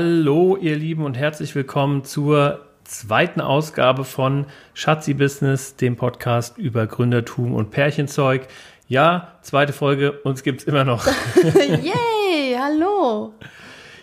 [0.00, 6.86] Hallo, ihr Lieben, und herzlich willkommen zur zweiten Ausgabe von Schatzi Business, dem Podcast über
[6.86, 8.46] Gründertum und Pärchenzeug.
[8.86, 11.04] Ja, zweite Folge, uns gibt's immer noch.
[11.36, 13.34] Yay, hallo.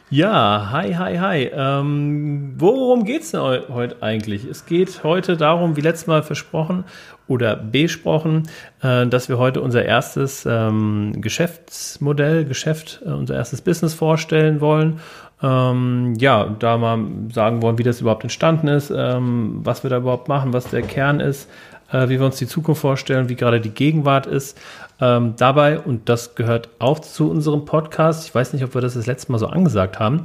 [0.09, 1.51] Ja, hi, hi, hi.
[1.53, 4.43] Ähm, worum geht's denn heute eigentlich?
[4.43, 6.83] Es geht heute darum, wie letztes Mal versprochen
[7.27, 8.43] oder besprochen,
[8.83, 14.99] äh, dass wir heute unser erstes ähm, Geschäftsmodell, Geschäft, äh, unser erstes Business vorstellen wollen.
[15.45, 16.97] Ähm, ja, da mal
[17.31, 20.81] sagen wollen, wie das überhaupt entstanden ist, ähm, was wir da überhaupt machen, was der
[20.81, 21.49] Kern ist,
[21.91, 24.57] äh, wie wir uns die Zukunft vorstellen, wie gerade die Gegenwart ist.
[24.99, 28.95] Ähm, dabei, und das gehört auch zu unserem Podcast, ich weiß nicht, ob wir das
[28.95, 30.23] das letzte Mal so angesagt haben,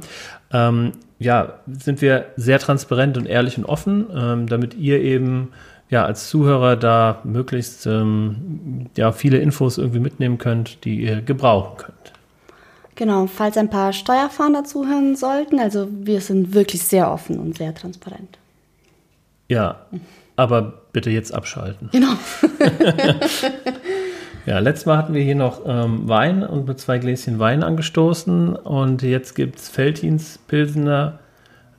[0.51, 5.49] ähm, ja, sind wir sehr transparent und ehrlich und offen, ähm, damit ihr eben
[5.91, 11.77] ja als Zuhörer da möglichst ähm, ja, viele Infos irgendwie mitnehmen könnt, die ihr gebrauchen
[11.77, 12.10] könnt.
[13.01, 17.73] Genau, falls ein paar Steuerfahnder zuhören sollten, also wir sind wirklich sehr offen und sehr
[17.73, 18.37] transparent.
[19.47, 19.87] Ja,
[20.35, 21.89] aber bitte jetzt abschalten.
[21.91, 22.11] Genau.
[24.47, 28.55] Ja, letztes Mal hatten wir hier noch ähm, Wein und mit zwei Gläschen Wein angestoßen
[28.55, 31.19] und jetzt gibt es Feltins Pilsener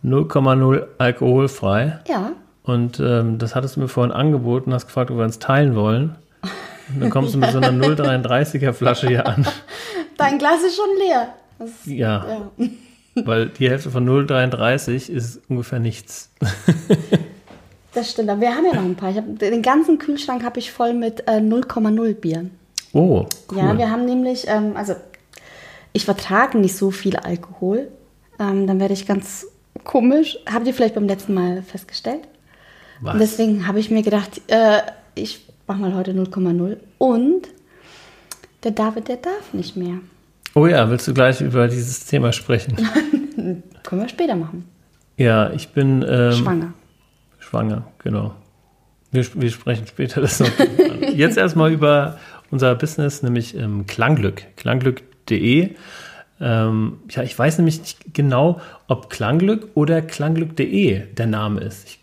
[0.05, 1.98] 0,0 alkoholfrei.
[2.09, 2.31] Ja.
[2.62, 6.14] Und ähm, das hattest du mir vorhin angeboten, hast gefragt, ob wir uns teilen wollen.
[6.95, 9.45] Und dann kommst du mit so einer 0,33er Flasche hier an.
[10.23, 11.34] Dein Glas ist schon leer.
[11.59, 12.51] Das, ja.
[12.56, 12.69] ja.
[13.27, 16.31] Weil die Hälfte von 0,33 ist ungefähr nichts.
[17.95, 19.14] Das stimmt, aber wir haben ja noch ein paar.
[19.14, 22.47] Hab, den ganzen Kühlschrank habe ich voll mit 0,0 äh, Bier.
[22.95, 23.59] Oh, cool.
[23.59, 24.95] Ja, wir haben nämlich, ähm, also
[25.92, 27.89] ich vertrage nicht so viel Alkohol.
[28.39, 29.47] Ähm, dann werde ich ganz
[29.84, 30.39] komisch.
[30.51, 32.23] Habt ihr vielleicht beim letzten Mal festgestellt?
[33.01, 33.14] Was?
[33.14, 34.80] Und deswegen habe ich mir gedacht, äh,
[35.14, 36.79] ich mache mal heute 0,0.
[36.96, 37.48] Und
[38.64, 39.98] der David, der darf nicht mehr.
[40.55, 42.77] Oh ja, willst du gleich über dieses Thema sprechen?
[43.83, 44.64] Können wir später machen.
[45.17, 46.74] Ja, ich bin ähm, schwanger
[47.52, 48.35] schwanger, genau.
[49.11, 50.48] Wir, wir sprechen später das noch.
[51.14, 52.18] Jetzt erstmal über
[52.51, 54.57] unser Business, nämlich ähm, Klangglück.
[54.57, 55.74] Klangglück.de.
[56.40, 61.86] Ähm, ja, ich weiß nämlich nicht genau, ob Klangglück oder Klangglück.de der Name ist.
[61.86, 62.01] Ich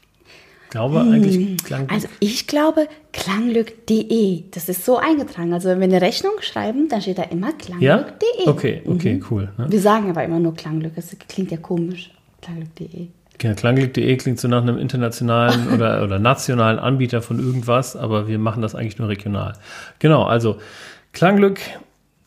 [0.69, 1.11] glaube hm.
[1.11, 1.91] eigentlich Klangglück.
[1.91, 4.43] Also ich glaube Klangglück.de.
[4.51, 5.53] Das ist so eingetragen.
[5.53, 8.45] Also wenn wir eine Rechnung schreiben, dann steht da immer Klangglück.de.
[8.45, 8.51] Ja?
[8.51, 9.25] Okay, okay, mhm.
[9.29, 9.49] cool.
[9.57, 9.65] Ne?
[9.69, 10.95] Wir sagen aber immer nur Klangglück.
[10.95, 12.11] Das klingt ja komisch.
[12.41, 13.07] Klangglück.de.
[13.41, 18.39] Ja, Klangglück.de klingt so nach einem internationalen oder, oder nationalen Anbieter von irgendwas, aber wir
[18.39, 19.53] machen das eigentlich nur regional.
[19.99, 20.57] Genau, also
[21.13, 21.59] Klangglück,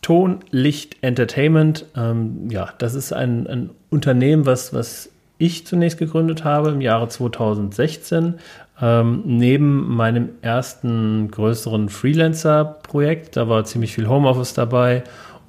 [0.01, 1.87] Ton, Licht, Entertainment.
[1.97, 5.11] Ähm, ja, das ist ein, ein Unternehmen, was, was
[5.43, 8.35] ich zunächst gegründet habe im Jahre 2016.
[8.81, 15.03] Ähm, neben meinem ersten größeren Freelancer-Projekt, da war ziemlich viel Homeoffice dabei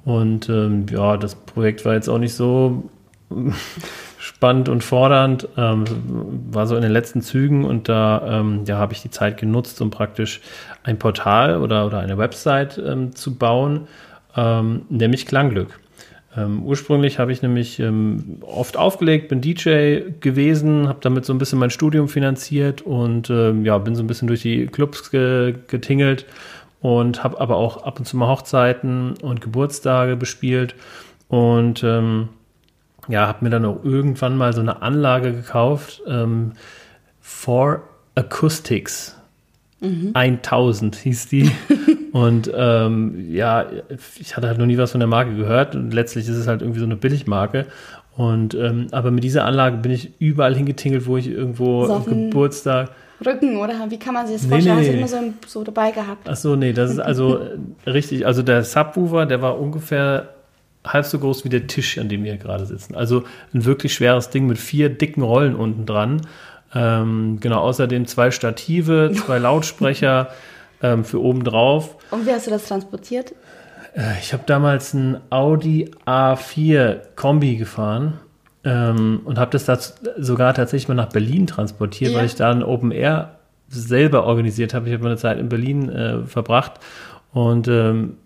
[0.04, 2.90] und ähm, ja, das Projekt war jetzt auch nicht so
[4.18, 5.48] spannend und fordernd.
[5.56, 5.84] Ähm,
[6.50, 9.80] war so in den letzten Zügen und da ähm, ja, habe ich die Zeit genutzt,
[9.80, 10.40] um praktisch
[10.82, 13.86] ein Portal oder, oder eine Website ähm, zu bauen,
[14.36, 15.78] ähm, nämlich Klangglück.
[16.36, 21.38] Ähm, ursprünglich habe ich nämlich ähm, oft aufgelegt, bin DJ gewesen, habe damit so ein
[21.38, 26.26] bisschen mein Studium finanziert und ja, bin so ein bisschen durch die Clubs ge getingelt
[26.80, 30.74] und habe aber auch ab und zu mal Hochzeiten und Geburtstage bespielt
[31.28, 32.28] und ähm,
[33.08, 36.52] ja, habe mir dann auch irgendwann mal so eine Anlage gekauft, ähm,
[37.20, 37.82] For
[38.14, 39.16] Acoustics.
[39.84, 40.10] Mhm.
[40.14, 41.50] 1000 hieß die.
[42.12, 43.66] und ähm, ja,
[44.18, 46.62] ich hatte halt noch nie was von der Marke gehört und letztlich ist es halt
[46.62, 47.66] irgendwie so eine Billigmarke.
[48.16, 52.90] Und ähm, aber mit dieser Anlage bin ich überall hingetingelt, wo ich irgendwo so Geburtstag.
[53.24, 54.76] Rücken oder wie kann man sich das vorstellen?
[54.76, 56.28] Nee, nee, Hast du immer so, so dabei gehabt?
[56.28, 57.40] Ach so, nee, das ist also
[57.86, 58.26] richtig.
[58.26, 60.28] Also der Subwoofer, der war ungefähr
[60.84, 62.94] halb so groß wie der Tisch, an dem wir gerade sitzen.
[62.94, 66.20] Also ein wirklich schweres Ding mit vier dicken Rollen unten dran.
[66.74, 70.28] Ähm, genau, außerdem zwei Stative, zwei Lautsprecher
[70.82, 71.96] ähm, für oben drauf.
[72.10, 73.34] Und wie hast du das transportiert?
[73.94, 78.20] Äh, ich habe damals ein Audi A4 Kombi gefahren
[78.64, 79.78] ähm, und habe das da
[80.18, 82.18] sogar tatsächlich mal nach Berlin transportiert, ja.
[82.18, 83.36] weil ich da ein Open Air
[83.68, 84.88] selber organisiert habe.
[84.88, 86.74] Ich habe meine Zeit in Berlin äh, verbracht
[87.32, 88.16] und ähm,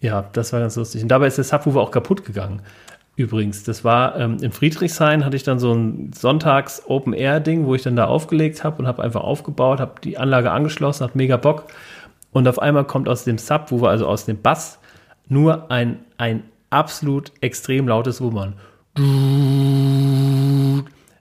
[0.00, 1.02] ja, das war ganz lustig.
[1.02, 2.62] Und dabei ist der Subwoofer auch kaputt gegangen.
[3.20, 7.66] Übrigens, das war ähm, in Friedrichshain hatte ich dann so ein Sonntags Open Air Ding,
[7.66, 11.14] wo ich dann da aufgelegt habe und habe einfach aufgebaut, habe die Anlage angeschlossen, hat
[11.14, 11.66] mega Bock.
[12.32, 14.78] Und auf einmal kommt aus dem Subwoofer, also aus dem Bass,
[15.28, 18.54] nur ein, ein absolut extrem lautes Wummern.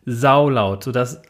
[0.05, 1.21] Saulaut, sodass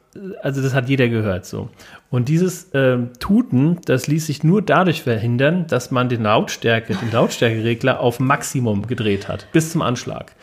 [0.42, 1.69] also das hat jeder gehört so.
[2.10, 7.12] Und dieses ähm, Tuten, das ließ sich nur dadurch verhindern, dass man den Lautstärke, den
[7.12, 10.36] Lautstärkeregler auf Maximum gedreht hat, bis zum Anschlag.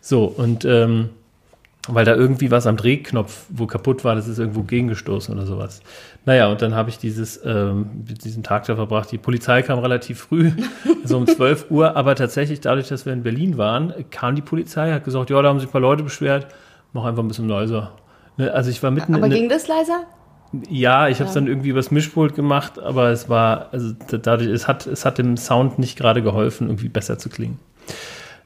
[0.00, 1.10] So, und ähm,
[1.88, 5.80] weil da irgendwie was am Drehknopf, wo kaputt war, das ist irgendwo gegengestoßen oder sowas.
[6.26, 9.10] Naja, und dann habe ich dieses, ähm, diesen Tag da verbracht.
[9.10, 10.52] Die Polizei kam relativ früh,
[11.04, 14.92] so um 12 Uhr, aber tatsächlich dadurch, dass wir in Berlin waren, kam die Polizei,
[14.92, 16.48] hat gesagt, ja, da haben sich ein paar Leute beschwert,
[16.92, 17.92] mach einfach ein bisschen leiser.
[18.36, 20.04] Ne, also ich war mitten Aber in ging das leiser?
[20.68, 24.66] Ja, ich habe es dann irgendwie übers Mischpult gemacht, aber es war, also dadurch, es
[24.66, 27.58] hat, es hat dem Sound nicht gerade geholfen, irgendwie besser zu klingen.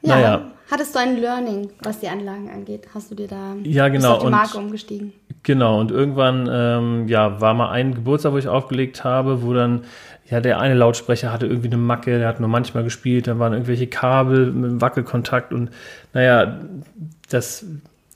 [0.02, 0.16] Ja.
[0.16, 0.42] Naja.
[0.74, 2.88] Hattest du ein Learning, was die Anlagen angeht?
[2.92, 4.14] Hast du dir da ja, genau.
[4.14, 5.12] auf die Marke und, umgestiegen?
[5.44, 9.84] Genau, und irgendwann ähm, ja, war mal ein Geburtstag, wo ich aufgelegt habe, wo dann
[10.28, 13.52] ja, der eine Lautsprecher hatte irgendwie eine Macke, der hat nur manchmal gespielt, dann waren
[13.52, 15.70] irgendwelche Kabel mit Wackelkontakt und
[16.12, 16.58] naja,
[17.28, 17.64] das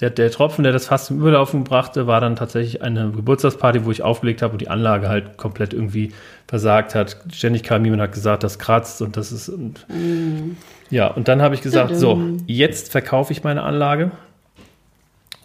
[0.00, 3.91] der, der Tropfen, der das fast zum Überlaufen brachte, war dann tatsächlich eine Geburtstagsparty, wo
[3.91, 6.12] ich aufgelegt habe, wo die Anlage halt komplett irgendwie
[6.47, 7.17] versagt hat.
[7.33, 9.49] Ständig kam jemand und hat gesagt, das kratzt und das ist.
[9.49, 10.56] Und, mm.
[10.91, 14.12] Ja, und dann habe ich gesagt, so, jetzt verkaufe ich meine Anlage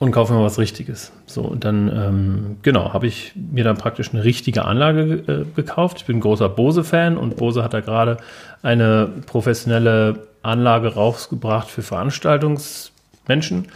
[0.04, 1.12] und kaufe mir was Richtiges.
[1.26, 5.98] So, und dann, ähm, genau, habe ich mir dann praktisch eine richtige Anlage äh, gekauft.
[5.98, 8.18] Ich bin ein großer Bose-Fan und Bose hat da gerade
[8.62, 13.68] eine professionelle Anlage rausgebracht für Veranstaltungsmenschen.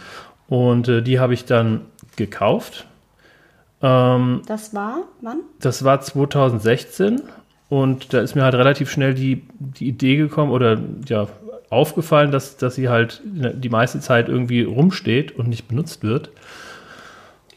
[0.48, 1.82] Und äh, die habe ich dann
[2.16, 2.86] gekauft.
[3.82, 5.40] Ähm, das war wann?
[5.60, 7.22] Das war 2016
[7.68, 11.28] und da ist mir halt relativ schnell die, die Idee gekommen oder ja,
[11.70, 16.30] aufgefallen, dass, dass sie halt die meiste Zeit irgendwie rumsteht und nicht benutzt wird.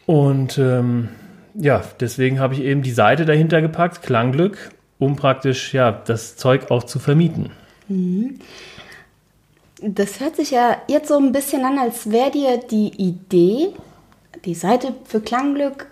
[0.06, 1.10] Und ähm,
[1.54, 4.58] ja, deswegen habe ich eben die Seite dahinter gepackt, Klangglück,
[5.00, 7.52] um praktisch ja das Zeug auch zu vermieten.
[7.88, 8.40] Mhm.
[9.82, 13.74] Das hört sich ja jetzt so ein bisschen an, als wäre dir die Idee,
[14.46, 15.88] die Seite für Klangglück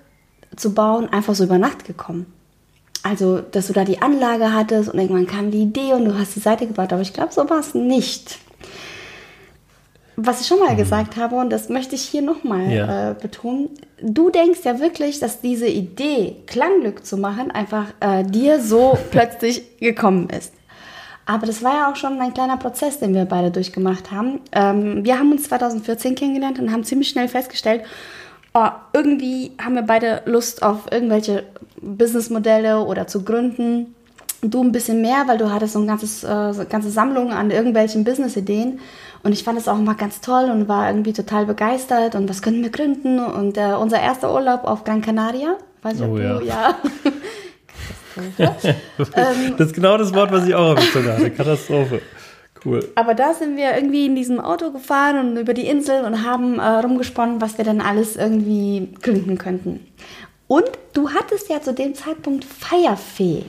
[0.56, 2.32] zu bauen, einfach so über Nacht gekommen.
[3.02, 6.36] Also, dass du da die Anlage hattest und irgendwann kam die Idee und du hast
[6.36, 6.92] die Seite gebaut.
[6.92, 8.40] Aber ich glaube, so war es nicht.
[10.18, 10.78] Was ich schon mal mhm.
[10.78, 13.12] gesagt habe, und das möchte ich hier nochmal ja.
[13.12, 13.70] äh, betonen,
[14.02, 19.78] du denkst ja wirklich, dass diese Idee, Klangglück zu machen, einfach äh, dir so plötzlich
[19.78, 20.54] gekommen ist.
[21.30, 24.40] Aber das war ja auch schon ein kleiner Prozess, den wir beide durchgemacht haben.
[24.52, 27.84] Ähm, wir haben uns 2014 kennengelernt und haben ziemlich schnell festgestellt,
[28.56, 31.44] oh, irgendwie haben wir beide Lust auf irgendwelche
[31.80, 33.94] Businessmodelle oder zu gründen.
[34.42, 37.32] Du ein bisschen mehr, weil du hattest so, ein ganzes, äh, so eine ganze Sammlung
[37.32, 38.80] an irgendwelchen Businessideen.
[39.22, 42.16] Und ich fand es auch immer ganz toll und war irgendwie total begeistert.
[42.16, 43.20] Und was könnten wir gründen?
[43.20, 46.40] Und äh, unser erster Urlaub auf Gran Canaria, weiß ich, oh, ob ja.
[46.40, 46.76] du, ja.
[48.18, 48.34] Ähm,
[49.58, 51.32] das ist genau das Wort, was ich auch auf der hatte.
[51.32, 52.02] Katastrophe.
[52.64, 52.92] Cool.
[52.96, 56.60] Aber da sind wir irgendwie in diesem Auto gefahren und über die Insel und haben
[56.60, 59.86] äh, rumgesponnen, was wir dann alles irgendwie gründen könnten.
[60.48, 63.44] Und du hattest ja zu dem Zeitpunkt Feierfee.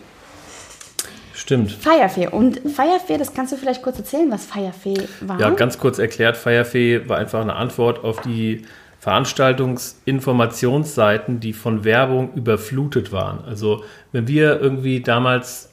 [1.32, 1.72] Stimmt.
[1.72, 2.28] Feierfee.
[2.28, 5.40] Und Feierfee, das kannst du vielleicht kurz erzählen, was Feierfee war?
[5.40, 8.62] Ja, ganz kurz erklärt, Feierfee war einfach eine Antwort auf die
[9.00, 13.42] Veranstaltungsinformationsseiten, die von Werbung überflutet waren.
[13.46, 13.82] Also
[14.12, 15.70] wenn wir irgendwie damals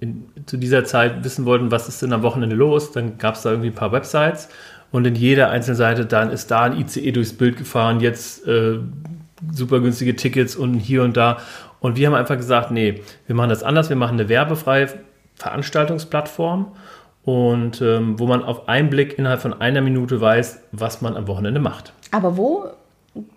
[0.00, 3.42] in, zu dieser Zeit wissen wollten, was ist denn am Wochenende los, dann gab es
[3.42, 4.50] da irgendwie ein paar Websites
[4.92, 8.78] und in jeder einzelnen Seite dann ist da ein ICE durchs Bild gefahren, jetzt äh,
[9.52, 11.38] super günstige Tickets und hier und da.
[11.80, 14.88] Und wir haben einfach gesagt, nee, wir machen das anders, wir machen eine werbefreie
[15.36, 16.72] Veranstaltungsplattform
[17.24, 21.26] und ähm, wo man auf einen Blick innerhalb von einer Minute weiß, was man am
[21.26, 21.94] Wochenende macht.
[22.10, 22.66] Aber wo?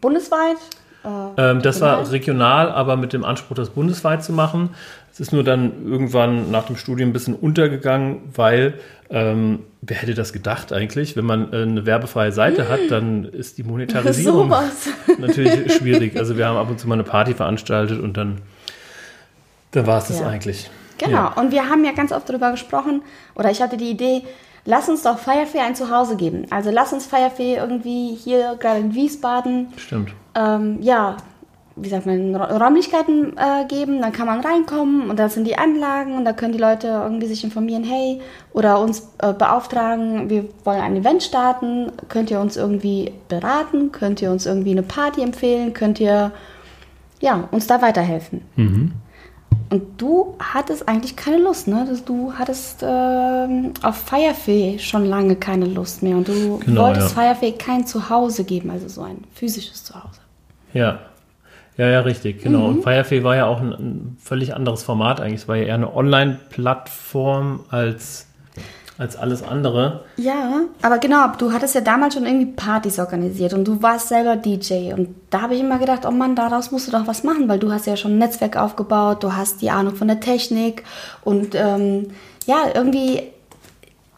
[0.01, 0.57] Bundesweit?
[1.03, 4.71] Äh, ähm, das war regional, aber mit dem Anspruch, das bundesweit zu machen.
[5.11, 8.75] Es ist nur dann irgendwann nach dem Studium ein bisschen untergegangen, weil
[9.09, 11.15] ähm, wer hätte das gedacht eigentlich?
[11.15, 14.49] Wenn man äh, eine werbefreie Seite hat, dann ist die Monetarisierung
[15.17, 16.17] natürlich schwierig.
[16.17, 18.41] Also wir haben ab und zu mal eine Party veranstaltet und dann,
[19.71, 20.27] dann war es das ja.
[20.27, 20.69] eigentlich.
[20.99, 21.33] Genau, ja.
[21.35, 23.01] und wir haben ja ganz oft darüber gesprochen,
[23.35, 24.23] oder ich hatte die Idee,
[24.65, 26.45] lass uns doch Firefee ein Zuhause geben.
[26.51, 29.73] Also lass uns Firefee irgendwie hier gerade in Wiesbaden.
[29.77, 30.13] Stimmt.
[30.35, 31.17] Ähm, ja,
[31.81, 36.17] wie sagt man, Räumlichkeiten äh, geben, dann kann man reinkommen und da sind die Anlagen
[36.17, 38.21] und da können die Leute irgendwie sich informieren, hey,
[38.53, 44.21] oder uns äh, beauftragen, wir wollen ein Event starten, könnt ihr uns irgendwie beraten, könnt
[44.21, 46.31] ihr uns irgendwie eine Party empfehlen, könnt ihr
[47.21, 48.41] ja, uns da weiterhelfen.
[48.55, 48.91] Mhm.
[49.71, 51.87] Und du hattest eigentlich keine Lust, ne?
[52.05, 53.47] Du hattest äh,
[53.83, 57.21] auf Firefee schon lange keine Lust mehr und du genau, wolltest ja.
[57.21, 60.21] Firefee kein Zuhause geben, also so ein physisches Zuhause.
[60.73, 60.99] Ja,
[61.77, 62.67] ja, ja, richtig, genau.
[62.67, 62.75] Mhm.
[62.77, 65.41] Und Firefee war ja auch ein, ein, völlig anderes Format eigentlich.
[65.41, 68.27] Es war ja eher eine Online-Plattform als
[68.99, 70.03] als alles andere.
[70.17, 74.35] Ja, aber genau, du hattest ja damals schon irgendwie Partys organisiert und du warst selber
[74.35, 74.91] DJ.
[74.93, 77.59] Und da habe ich immer gedacht, oh Mann, daraus musst du doch was machen, weil
[77.59, 80.83] du hast ja schon ein Netzwerk aufgebaut, du hast die Ahnung von der Technik
[81.23, 82.07] und ähm,
[82.45, 83.23] ja, irgendwie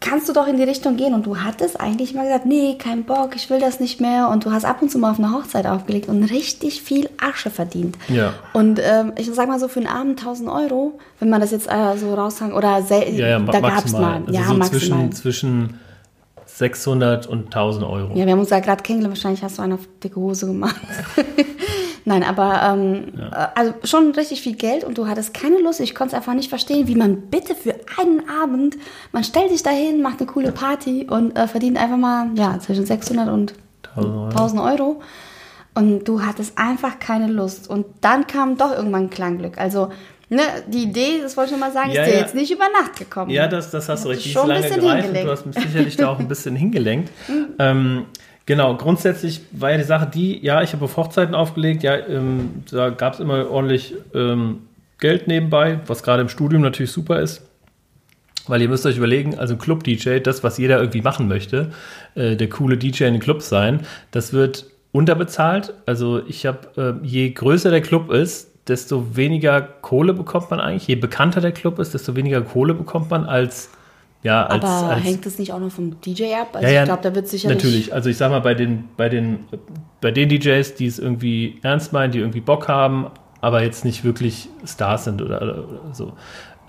[0.02, 1.14] kannst du doch in die Richtung gehen.
[1.14, 4.28] Und du hattest eigentlich mal gesagt, nee, kein Bock, ich will das nicht mehr.
[4.28, 7.50] Und du hast ab und zu mal auf eine Hochzeit aufgelegt und richtig viel Asche
[7.50, 7.98] verdient.
[8.10, 8.34] Ja.
[8.52, 11.72] Und ähm, ich sag mal so, für einen Abend 1000 Euro, wenn man das jetzt
[11.72, 14.24] äh, so raushangt, oder Ja, ja, da gab es mal.
[14.26, 15.10] Also ja, so maximal.
[15.10, 15.80] zwischen, zwischen
[16.48, 18.14] 600 und 1000 Euro.
[18.16, 20.82] Ja, wir haben uns ja gerade kennengelernt, wahrscheinlich hast du eine auf dicke Hose gemacht.
[22.06, 25.80] Nein, aber ähm, äh, also schon richtig viel Geld und du hattest keine Lust.
[25.80, 28.78] Ich konnte es einfach nicht verstehen, wie man bitte für einen Abend,
[29.12, 32.86] man stellt sich dahin, macht eine coole Party und äh, verdient einfach mal ja, zwischen
[32.86, 33.54] 600 und
[33.96, 34.26] 1000 Euro.
[34.30, 35.02] 1000 Euro.
[35.74, 37.70] Und du hattest einfach keine Lust.
[37.70, 39.58] Und dann kam doch irgendwann Klangglück.
[39.58, 39.90] Also,
[40.30, 42.20] ne, die Idee, das wollte ich schon mal sagen, Ja, ist dir ja.
[42.22, 43.32] jetzt nicht über Nacht gekommen.
[43.32, 46.20] Ja, das, das hast du ist schon lange gereift du hast mich sicherlich da auch
[46.20, 47.10] ein bisschen hingelenkt.
[47.60, 48.06] ähm,
[48.52, 52.66] genau, grundsätzlich war ja die Sache die, ja, ich habe auf Hochzeiten aufgelegt, ja, ähm,
[52.70, 54.64] da gab es immer ordentlich ähm,
[55.00, 57.48] Geld nebenbei, was gerade im Studium natürlich super ist.
[58.48, 61.72] Weil ihr müsst euch überlegen, also Club-DJ, das, was jeder irgendwie machen möchte,
[62.16, 65.74] äh, der coole DJ in den Clubs sein, das wird unterbezahlt.
[65.86, 70.88] Also ich habe, äh, je größer der Club ist, desto weniger Kohle bekommt man eigentlich.
[70.90, 73.70] Je bekannter der Club ist, desto weniger Kohle bekommt man als,
[74.24, 76.50] ja, als, Aber als hängt das nicht auch noch vom DJ ab?
[76.54, 77.58] Also ja, ja, ich glaube, da wird sicherlich.
[77.58, 79.46] Natürlich, also ich sag mal, bei den, bei den,
[80.00, 83.08] bei den DJs, die es irgendwie ernst meinen, die irgendwie Bock haben,
[83.42, 86.14] aber jetzt nicht wirklich Stars sind oder, oder so.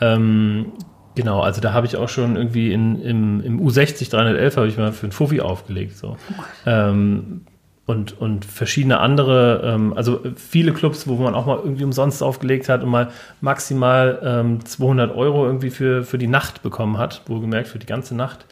[0.00, 0.72] Ähm,
[1.14, 4.78] genau, also da habe ich auch schon irgendwie in, im, im U60 311 habe ich
[4.78, 5.96] mal für einen Fuffi aufgelegt.
[5.96, 6.16] So.
[6.64, 7.42] Ähm,
[7.86, 12.68] und, und verschiedene andere, ähm, also viele Clubs, wo man auch mal irgendwie umsonst aufgelegt
[12.68, 13.08] hat und mal
[13.40, 18.14] maximal ähm, 200 Euro irgendwie für, für die Nacht bekommen hat, wohlgemerkt für die ganze
[18.14, 18.46] Nacht.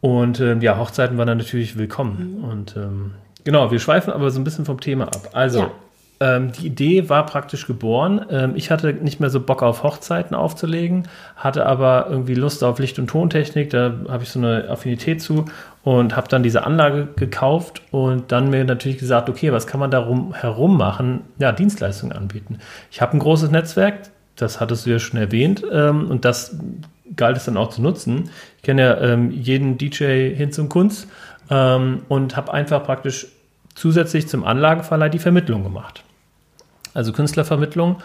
[0.00, 2.44] Und ähm, ja, Hochzeiten waren dann natürlich willkommen.
[2.48, 5.30] Und ähm, genau, wir schweifen aber so ein bisschen vom Thema ab.
[5.32, 5.70] Also, Ja.
[6.20, 8.24] ähm, die Idee war praktisch geboren.
[8.30, 12.78] Ähm, ich hatte nicht mehr so Bock auf Hochzeiten aufzulegen, hatte aber irgendwie Lust auf
[12.78, 13.70] Licht- und Tontechnik.
[13.70, 15.46] Da habe ich so eine Affinität zu
[15.86, 19.92] und habe dann diese Anlage gekauft und dann mir natürlich gesagt, okay, was kann man
[19.92, 21.20] darum herum machen?
[21.38, 22.58] Ja, Dienstleistungen anbieten.
[22.90, 24.00] Ich habe ein großes Netzwerk,
[24.34, 26.58] das hattest du ja schon erwähnt, ähm, und das
[27.14, 28.30] galt es dann auch zu nutzen.
[28.56, 31.06] Ich kenne ja ähm, jeden DJ hin zum Kunst
[31.50, 33.28] ähm, und habe einfach praktisch
[33.76, 36.02] zusätzlich zum Anlagenverleih die Vermittlung gemacht.
[36.94, 37.98] Also Künstlervermittlung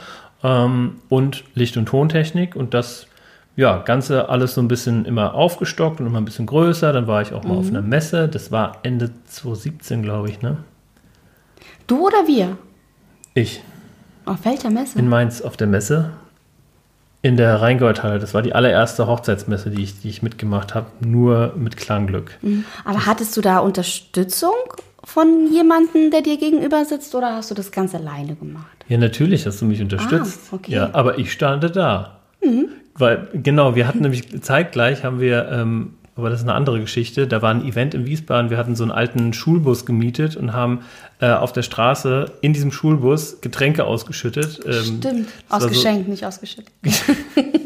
[0.43, 3.07] ähm, und Licht- und Tontechnik und das
[3.55, 6.93] ja, Ganze alles so ein bisschen immer aufgestockt und immer ein bisschen größer.
[6.93, 8.27] Dann war ich auch mal auf einer Messe.
[8.27, 10.57] Das war Ende 2017, glaube ich, ne?
[11.87, 12.57] Du oder wir?
[13.33, 13.61] Ich
[14.25, 14.97] Auf welcher Messe?
[14.99, 16.11] in Mainz auf der Messe.
[17.23, 18.17] In der Rheingoldhalle.
[18.19, 20.87] Das war die allererste Hochzeitsmesse, die ich, die ich mitgemacht habe.
[21.01, 22.39] Nur mit Klangglück.
[22.83, 24.55] Aber hattest du da Unterstützung
[25.03, 28.85] von jemandem, der dir gegenüber sitzt, oder hast du das ganz alleine gemacht?
[28.87, 30.39] Ja, natürlich hast du mich unterstützt.
[30.51, 30.71] Ah, okay.
[30.71, 32.20] Ja, aber ich stande da.
[32.97, 37.25] Weil, genau, wir hatten nämlich zeitgleich haben wir, ähm, aber das ist eine andere Geschichte,
[37.27, 40.81] da war ein Event in Wiesbaden, wir hatten so einen alten Schulbus gemietet und haben
[41.19, 44.59] äh, auf der Straße in diesem Schulbus Getränke ausgeschüttet.
[44.65, 45.27] Ähm, Stimmt.
[45.49, 46.71] Ausgeschenkt, nicht ausgeschüttet.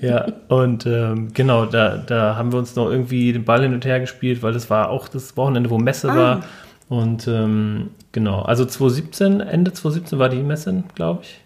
[0.00, 3.84] Ja, und ähm, genau, da, da haben wir uns noch irgendwie den Ball hin und
[3.84, 6.16] her gespielt, weil das war auch das Wochenende, wo Messe Ah.
[6.16, 6.44] war.
[6.88, 11.40] Und ähm, genau, also 2017, Ende 2017 war die Messe, glaube ich.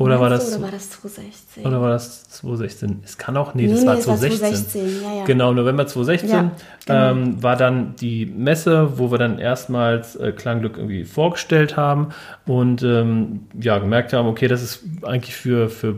[0.00, 1.66] Oder war das, Oder war das 2016?
[1.66, 3.00] oder war das 2016?
[3.04, 4.66] Es kann auch, nee, Nee, das nee, war es war 2016.
[4.80, 5.24] 2016, ja, ja.
[5.26, 6.50] Genau, November 2016 Ja,
[6.86, 7.10] genau.
[7.10, 12.08] ähm, war dann die Messe, wo wir dann erstmals äh, Klangglück irgendwie vorgestellt haben
[12.46, 15.96] und ähm, ja, gemerkt haben, okay, das ist eigentlich für, für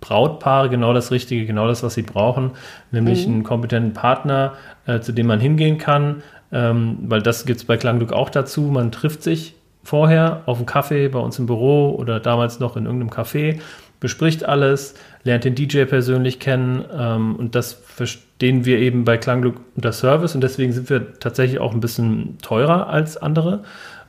[0.00, 2.50] Brautpaare genau das Richtige, genau das, was sie brauchen,
[2.90, 3.34] nämlich Mhm.
[3.34, 4.54] einen kompetenten Partner,
[4.86, 6.22] äh, zu dem man hingehen kann,
[6.52, 8.62] ähm, weil das gibt es bei Klangglück auch dazu.
[8.62, 12.86] Man trifft sich vorher auf einen Kaffee bei uns im Büro oder damals noch in
[12.86, 13.60] irgendeinem Café,
[14.00, 19.56] bespricht alles, lernt den DJ persönlich kennen ähm, und das verstehen wir eben bei Klangglück
[19.76, 23.62] unter Service und deswegen sind wir tatsächlich auch ein bisschen teurer als andere.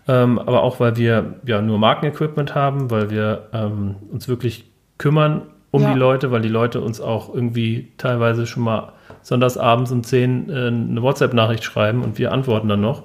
[0.07, 4.65] Ähm, aber auch, weil wir ja nur Markenequipment haben, weil wir ähm, uns wirklich
[4.97, 5.93] kümmern um Ja.
[5.93, 10.67] die Leute, weil die Leute uns auch irgendwie teilweise schon mal sonntagsabends um 10 äh,
[10.67, 13.03] eine WhatsApp-Nachricht schreiben und wir antworten dann noch.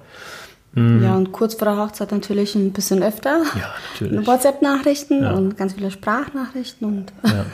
[1.02, 3.42] Ja, und kurz vor der Hochzeit natürlich ein bisschen öfter.
[3.54, 4.26] Ja, natürlich.
[4.26, 5.32] WhatsApp-Nachrichten Ja.
[5.32, 7.44] und ganz viele Sprachnachrichten und Ja,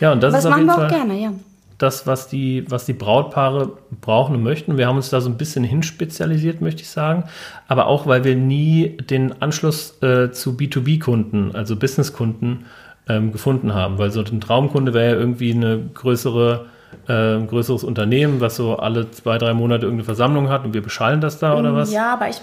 [0.00, 1.32] ja und das was ist auf machen jeden wir auch Fall gerne, ja.
[1.78, 4.76] das, was die, was die Brautpaare brauchen und möchten.
[4.78, 7.24] Wir haben uns da so ein bisschen hinspezialisiert, möchte ich sagen.
[7.68, 12.66] Aber auch, weil wir nie den Anschluss äh, zu B2B-Kunden, also Business-Kunden,
[13.08, 13.98] ähm, gefunden haben.
[13.98, 16.66] Weil so ein Traumkunde wäre ja irgendwie eine größere,
[17.08, 20.82] äh, ein größeres Unternehmen, was so alle zwei, drei Monate irgendeine Versammlung hat und wir
[20.82, 21.90] beschallen das da oder was?
[21.92, 22.40] Ja, aber ich,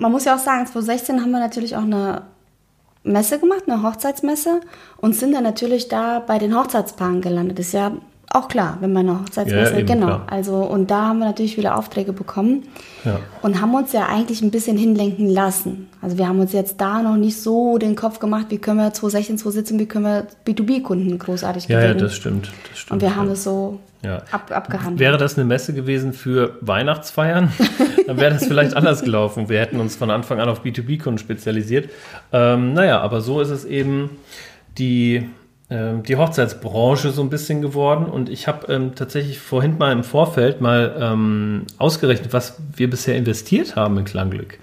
[0.00, 2.22] man muss ja auch sagen, 2016 haben wir natürlich auch eine
[3.02, 4.60] Messe gemacht, eine Hochzeitsmesse
[4.98, 7.58] und sind dann natürlich da bei den Hochzeitspaaren gelandet.
[7.58, 7.92] Ist ja
[8.32, 10.06] auch klar, wenn man eine Hochzeitsmesse, Ja, eben, genau.
[10.06, 10.26] klar.
[10.30, 12.64] Also, und da haben wir natürlich wieder Aufträge bekommen
[13.04, 13.18] Ja.
[13.42, 15.88] und haben uns ja eigentlich ein bisschen hinlenken lassen.
[16.00, 18.92] Also wir haben uns jetzt da noch nicht so den Kopf gemacht, wie können wir
[18.92, 22.00] 2016, 2017, wie können wir B2B-Kunden großartig Ja, ja, gewinnen.
[22.00, 22.52] das stimmt.
[22.70, 23.32] Das stimmt und wir haben ja.
[23.32, 24.22] es so Ja.
[24.30, 24.98] ab, abgehandelt.
[24.98, 27.52] Wäre das eine Messe gewesen für Weihnachtsfeiern,
[28.06, 29.48] dann wäre das vielleicht anders gelaufen.
[29.48, 31.90] Wir hätten uns von Anfang an auf B2B-Kunden spezialisiert.
[32.32, 34.10] Ähm, naja, aber so ist es eben
[34.78, 35.28] die,
[35.68, 38.06] ähm, die Hochzeitsbranche so ein bisschen geworden.
[38.06, 43.16] Und ich habe ähm, tatsächlich vorhin mal im Vorfeld mal ähm, ausgerechnet, was wir bisher
[43.16, 44.58] investiert haben in Klangglück.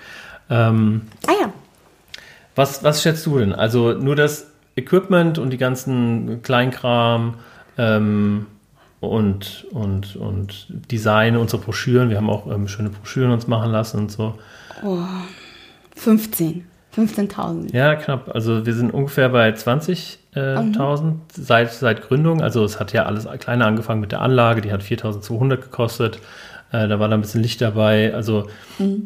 [0.49, 1.53] Ähm, ah ja,
[2.55, 3.53] was, was schätzt du denn?
[3.53, 7.35] Also nur das Equipment und die ganzen Kleinkram
[7.77, 8.47] ähm,
[9.07, 12.09] und, und, und Design, unsere Broschüren.
[12.09, 14.35] Wir haben auch ähm, schöne Broschüren uns machen lassen und so.
[15.95, 16.65] 15.
[16.95, 17.75] 15.000.
[17.75, 18.33] Ja, knapp.
[18.33, 22.41] Also wir sind ungefähr bei 20.000 seit, seit Gründung.
[22.41, 26.19] Also es hat ja alles kleiner angefangen mit der Anlage, die hat 4.200 gekostet.
[26.71, 28.13] Äh, da war da ein bisschen Licht dabei.
[28.15, 28.47] Also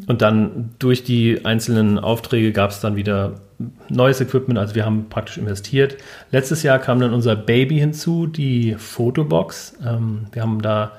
[0.06, 3.34] und dann durch die einzelnen Aufträge gab es dann wieder
[3.88, 4.58] neues Equipment.
[4.58, 5.96] Also wir haben praktisch investiert.
[6.30, 9.74] Letztes Jahr kam dann unser Baby hinzu, die Fotobox.
[9.84, 10.92] Ähm, wir haben da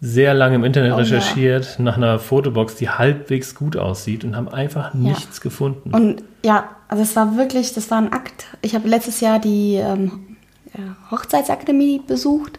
[0.00, 1.00] sehr lange im Internet Oh ja.
[1.02, 5.92] recherchiert nach einer Fotobox, die halbwegs gut aussieht und haben einfach nichts gefunden.
[5.94, 8.46] Und ja, also es war wirklich, das war ein Akt.
[8.62, 10.36] Ich habe letztes Jahr die ähm,
[10.76, 12.58] ja, Hochzeitsakademie besucht,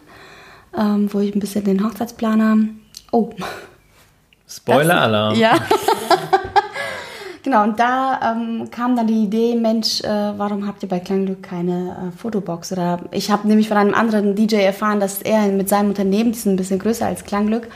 [0.78, 2.58] ähm, wo ich ein bisschen den Hochzeitsplaner.
[3.10, 3.30] Oh,
[4.48, 5.34] Spoiler-Alarm.
[5.36, 5.54] ja.
[7.42, 11.42] genau, und da ähm, kam dann die Idee, Mensch, äh, warum habt ihr bei Klangglück
[11.42, 12.72] keine äh, Fotobox?
[12.72, 16.38] Oder ich habe nämlich von einem anderen DJ erfahren, dass er mit seinem Unternehmen, die
[16.38, 17.68] sind ein bisschen größer als Klangglück,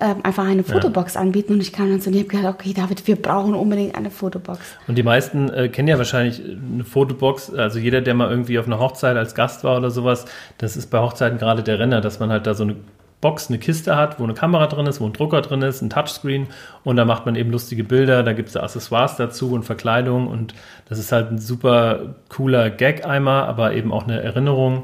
[0.00, 1.54] ähm, einfach eine Fotobox anbieten.
[1.54, 4.58] Und ich kam dann zu habe gedacht, okay, David, wir brauchen unbedingt eine Fotobox.
[4.88, 7.54] Und die meisten äh, kennen ja wahrscheinlich eine Fotobox.
[7.54, 10.24] Also jeder, der mal irgendwie auf einer Hochzeit als Gast war oder sowas,
[10.58, 12.76] das ist bei Hochzeiten gerade der Renner, dass man halt da so eine
[13.24, 15.88] Box, eine Kiste hat, wo eine Kamera drin ist, wo ein Drucker drin ist, ein
[15.88, 16.46] Touchscreen
[16.84, 20.52] und da macht man eben lustige Bilder, da gibt es Accessoires dazu und Verkleidung und
[20.90, 24.82] das ist halt ein super cooler Gag-Eimer, aber eben auch eine Erinnerung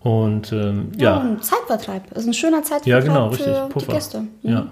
[0.00, 2.12] und ähm, Ja, ja, ein Zeitvertreib.
[2.12, 3.92] Ist ein schöner ja, Zeitvertreib genau, für richtig, die Puffer.
[3.94, 4.20] Gäste.
[4.20, 4.28] Mhm.
[4.42, 4.66] Ja.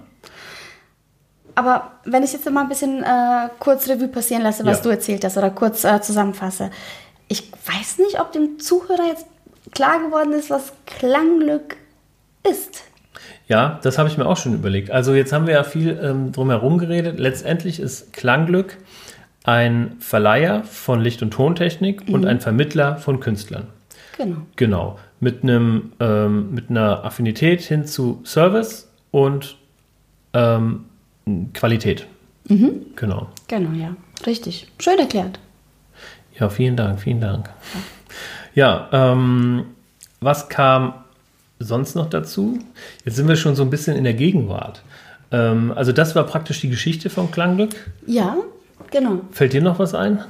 [1.54, 4.82] Aber wenn ich jetzt mal ein bisschen äh, kurz Revue passieren lasse, was Ja.
[4.82, 6.70] du erzählt hast oder kurz äh, zusammenfasse.
[7.28, 9.26] Ich weiß nicht, ob dem Zuhörer jetzt
[9.72, 11.78] klar geworden ist, was Klangglück
[12.48, 12.82] ist.
[13.48, 14.90] Ja, das habe ich mir auch schon überlegt.
[14.90, 17.18] Also jetzt haben wir ja viel ähm, drumherum geredet.
[17.20, 18.76] Letztendlich ist Klangglück
[19.44, 23.68] ein Verleiher von Licht- und Tontechnik und ein Vermittler von Künstlern.
[24.16, 24.36] Genau.
[24.56, 24.98] Genau.
[25.20, 29.56] Mit, einem, ähm, mit einer Affinität hin zu Service und
[30.32, 30.86] ähm,
[31.54, 32.06] Qualität.
[32.44, 33.28] Genau.
[33.48, 33.96] Genau, ja.
[34.26, 34.66] Richtig.
[34.78, 35.38] Schön erklärt.
[36.38, 37.50] Ja, vielen Dank, vielen Dank.
[38.54, 39.66] Ja, ähm,
[40.20, 40.94] was kam
[41.58, 42.58] sonst noch dazu?
[43.04, 44.82] Jetzt sind wir schon so ein bisschen in der Gegenwart.
[45.32, 47.70] Ähm, also das war praktisch die Geschichte von Klangglück.
[48.06, 48.36] Ja,
[48.90, 49.20] genau.
[49.32, 50.22] Fällt dir noch was ein?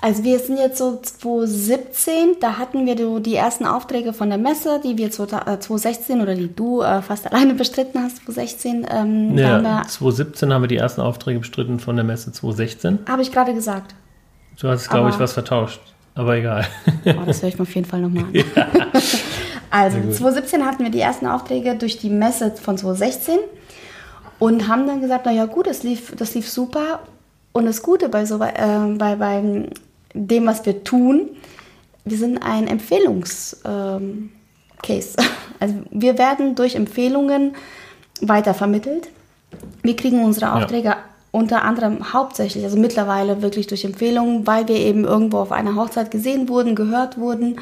[0.00, 4.38] Also wir sind jetzt so 2017, da hatten wir so die ersten Aufträge von der
[4.38, 8.78] Messe, die wir 2016 oder die du äh, fast alleine bestritten hast, 2016.
[8.78, 12.32] Ähm, da haben Ja, wir, 2017 haben wir die ersten Aufträge bestritten von der Messe
[12.32, 12.98] 2016.
[13.08, 13.94] habe ich gerade gesagt.
[14.60, 15.80] Du hast, glaube ich, was vertauscht.
[16.14, 16.66] Aber egal.
[17.06, 18.32] Oh, das höre ich mir auf jeden Fall nochmal an.
[19.72, 23.38] also 2017 hatten wir die ersten Aufträge durch die Messe von 2016
[24.38, 27.00] und haben dann gesagt, naja gut, das lief, das lief super.
[27.52, 29.70] Und das Gute bei, so, äh, bei, bei
[30.12, 31.30] dem, was wir tun,
[32.04, 33.62] wir sind ein Empfehlungs-Case.
[33.64, 34.30] Ähm,
[35.58, 37.54] also wir werden durch Empfehlungen
[38.20, 39.08] weitervermittelt.
[39.82, 40.96] Wir kriegen unsere Aufträge
[41.30, 46.10] unter anderem hauptsächlich, also mittlerweile wirklich durch Empfehlungen, weil wir eben irgendwo auf einer Hochzeit
[46.10, 47.56] gesehen wurden, gehört wurden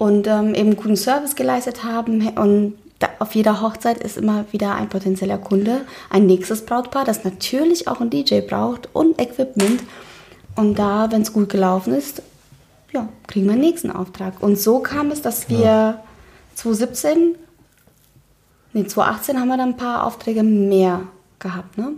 [0.00, 2.26] und ähm, eben guten Service geleistet haben.
[2.28, 2.78] Und
[3.18, 8.00] auf jeder Hochzeit ist immer wieder ein potenzieller Kunde, ein nächstes Brautpaar, das natürlich auch
[8.00, 9.82] einen DJ braucht und Equipment.
[10.56, 12.22] Und da, wenn es gut gelaufen ist,
[12.92, 14.42] ja, kriegen wir den nächsten Auftrag.
[14.42, 16.00] Und so kam es, dass wir
[16.54, 17.34] 2017,
[18.72, 21.02] nee, 2018 haben wir dann ein paar Aufträge mehr
[21.40, 21.92] gehabt, ne?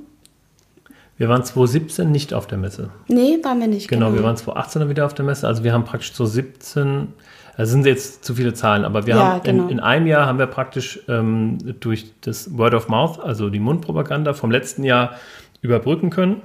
[1.19, 2.91] Wir waren 2017 nicht auf der Messe.
[3.07, 3.87] Nee, waren wir nicht.
[3.87, 5.47] Genau, wir waren 2018 dann wieder auf der Messe.
[5.47, 7.12] Also wir haben praktisch 2017,
[7.57, 9.65] das sind jetzt zu viele Zahlen, aber wir Ja, haben genau.
[9.65, 13.61] in, in einem Jahr haben wir praktisch ähm, durch das Word of Mouth, also die
[13.61, 15.12] Mundpropaganda vom letzten Jahr
[15.61, 16.41] überbrücken können.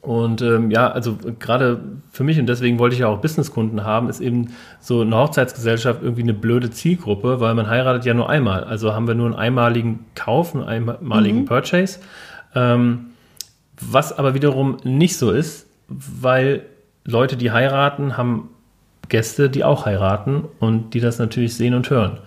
[0.00, 1.80] Und ähm, ja, also gerade
[2.12, 4.48] für mich, und deswegen wollte ich ja auch Businesskunden haben, ist eben
[4.78, 8.64] so eine Hochzeitsgesellschaft irgendwie eine blöde Zielgruppe, weil man heiratet ja nur einmal.
[8.64, 12.00] Also haben wir nur einen einmaligen Kauf, einen einmaligen Purchase.
[12.54, 13.06] Ähm,
[13.80, 16.66] was aber wiederum nicht so ist, weil
[17.04, 18.50] Leute, die heiraten, haben
[19.08, 22.18] Gäste, die auch heiraten und die das natürlich sehen und hören.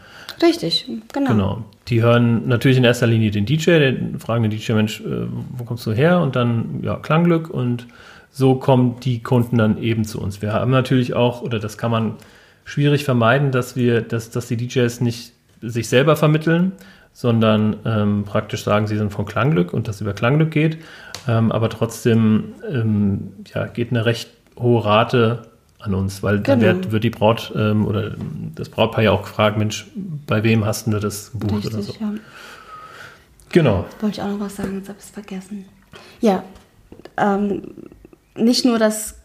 [0.42, 1.32] Richtig, genau.
[1.32, 1.64] Genau.
[1.88, 5.64] Die hören natürlich in erster Linie den DJ, den fragen den DJ, Mensch, äh, wo
[5.64, 6.20] kommst du her?
[6.20, 7.88] Und dann, ja, Klangglück und
[8.30, 10.42] so kommen die Kunden dann eben zu uns.
[10.42, 12.16] Wir haben natürlich auch, oder das kann man
[12.66, 16.74] schwierig vermeiden, dass wir, dass, dass die DJs nicht sich selber vermitteln,
[17.14, 20.78] sondern ähm, praktisch sagen, sie sind von Klangglück und das über Klangglück geht.
[21.28, 25.48] Ähm, aber trotzdem ähm, ja, geht eine recht hohe Rate
[25.88, 26.62] an uns, weil genau.
[26.62, 28.16] dann wird, wird die Braut ähm, oder
[28.56, 31.94] das Brautpaar ja auch gefragt, Mensch, bei wem hast du das gebucht Richtig, oder so.
[32.00, 32.14] Ja.
[33.52, 33.86] Genau.
[34.02, 35.66] Wollte ich auch noch was sagen, jetzt habe ich es vergessen.
[36.22, 36.44] Ja,
[37.18, 37.62] ähm,
[38.36, 39.16] nicht nur, dass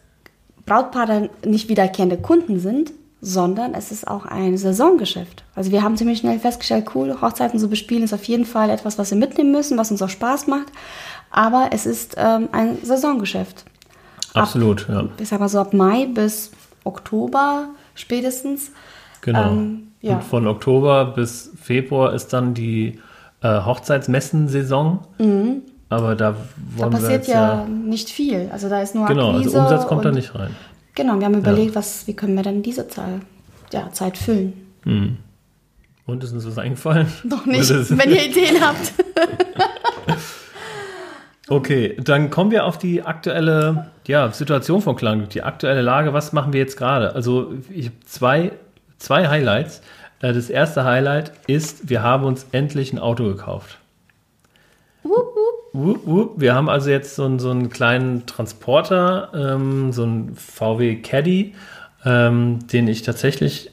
[0.65, 5.43] Brautpaare nicht wiederkehrende Kunden sind, sondern es ist auch ein Saisongeschäft.
[5.55, 8.97] Also wir haben ziemlich schnell festgestellt, cool, Hochzeiten zu bespielen ist auf jeden Fall etwas,
[8.97, 10.67] was wir mitnehmen müssen, was uns auch Spaß macht.
[11.31, 13.65] Aber es ist ähm, ein Saisongeschäft.
[14.33, 15.25] Absolut, ab, ja.
[15.25, 16.51] Sag mal so ab Mai bis
[16.83, 18.71] Oktober spätestens.
[19.21, 19.51] Genau.
[19.51, 20.15] Ähm, ja.
[20.15, 22.99] Und von Oktober bis Februar ist dann die
[23.41, 24.99] äh, Hochzeitsmessensaison.
[25.19, 25.61] Mhm.
[25.89, 26.35] Aber da
[26.75, 28.49] wollen da passiert ja, ja, nicht viel.
[28.51, 30.55] Also da ist nur Genau, also Akquise also Umsatz kommt da nicht rein.
[30.95, 31.75] Genau, wir haben überlegt, ja.
[31.75, 33.21] was, wie können wir denn diese Zahl,
[33.71, 34.53] ja, Zeit füllen.
[34.83, 35.17] Mhm.
[36.05, 37.07] Und ist uns was eingefallen?
[37.23, 38.93] Noch nicht, wenn ihr Ideen habt.
[41.49, 46.13] okay, dann kommen wir auf die aktuelle ja, Situation von Klangglück, die aktuelle Lage.
[46.13, 47.13] Was machen wir jetzt gerade?
[47.15, 48.51] Also ich habe zwei,
[48.97, 49.81] zwei Highlights.
[50.21, 53.77] Äh, das erste Highlight ist, wir haben uns endlich ein Auto gekauft.
[55.03, 55.35] Wupp,
[55.73, 56.05] wupp.
[56.05, 60.97] Wupp, wir haben also jetzt so, einen, so einen kleinen Transporter, ähm, so einen VW
[60.97, 61.55] Caddy,
[62.05, 63.71] ähm, den ich tatsächlich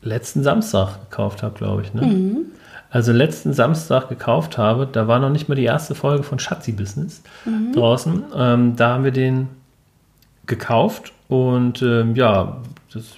[0.00, 1.92] letzten Samstag gekauft habe, glaube ich.
[1.92, 2.02] Ne?
[2.02, 2.46] Mhm.
[2.92, 6.72] Also letzten Samstag gekauft habe, da war noch nicht mal die erste Folge von Schatzi
[6.72, 7.72] Business mhm.
[7.72, 8.24] draußen.
[8.36, 9.48] Ähm, da haben wir den
[10.46, 12.58] gekauft und ähm, ja,
[12.92, 13.14] das,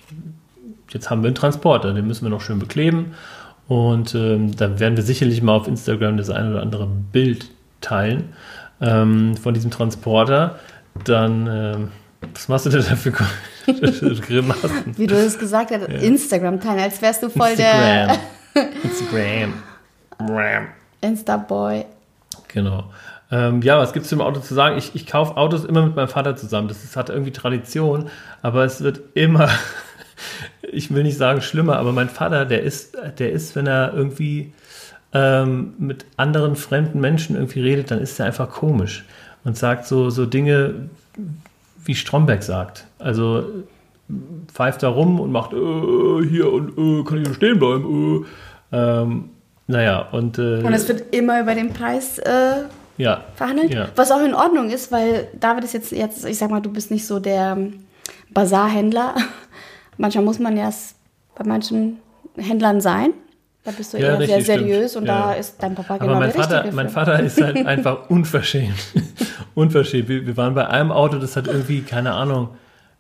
[0.91, 3.15] jetzt haben wir einen Transporter, den müssen wir noch schön bekleben.
[3.67, 7.47] Und ähm, da werden wir sicherlich mal auf Instagram das ein oder andere Bild
[7.81, 8.33] teilen
[8.81, 10.61] ähm, von diesem Transporter.
[11.05, 11.89] Dann, ähm,
[12.33, 13.13] was machst du denn dafür?
[13.67, 14.71] Grimassen?
[14.97, 15.99] Wie du es gesagt hast, ja.
[15.99, 18.09] Instagram teilen, als wärst du voll Instagram.
[18.09, 18.19] der
[18.55, 19.55] Instagram.
[21.01, 21.85] Insta-Boy.
[22.49, 22.85] Genau.
[23.31, 24.79] Ähm, ja, was gibt es zum Auto zu sagen?
[24.79, 26.69] Ich, ich kaufe Autos immer mit meinem Vater zusammen.
[26.69, 28.09] Das ist, hat irgendwie Tradition,
[28.43, 29.49] aber es wird immer,
[30.62, 34.53] ich will nicht sagen schlimmer, aber mein Vater, der ist, der ist, wenn er irgendwie
[35.12, 39.05] ähm, mit anderen fremden Menschen irgendwie redet, dann ist er einfach komisch
[39.45, 40.88] und sagt so, so Dinge,
[41.85, 42.87] wie Stromberg sagt.
[42.99, 43.45] Also
[44.53, 48.27] pfeift da rum und macht äh, hier und äh, kann ich hier stehen bleiben.
[48.73, 48.77] Äh.
[48.77, 49.31] Ähm,
[49.67, 50.38] naja, und.
[50.38, 52.64] Äh, und es wird immer über den Preis äh,
[52.97, 53.73] ja, verhandelt.
[53.73, 53.88] Ja.
[53.97, 56.90] Was auch in Ordnung ist, weil David ist jetzt, jetzt, ich sag mal, du bist
[56.90, 57.57] nicht so der
[58.31, 59.14] Bazarhändler.
[59.97, 60.71] Manchmal muss man ja
[61.37, 61.99] bei manchen
[62.37, 63.12] Händlern sein.
[63.64, 65.09] Da bist du ja, eher richtig, sehr seriös stimmt.
[65.09, 65.27] und ja.
[65.29, 66.77] da ist dein Papa genau Aber mein der Vater, Richtige.
[66.77, 68.75] Mein Vater ist halt einfach unverschämt.
[69.55, 70.09] unverschämt.
[70.09, 72.51] Wir, wir, waren bei einem Auto, das hat irgendwie, keine Ahnung,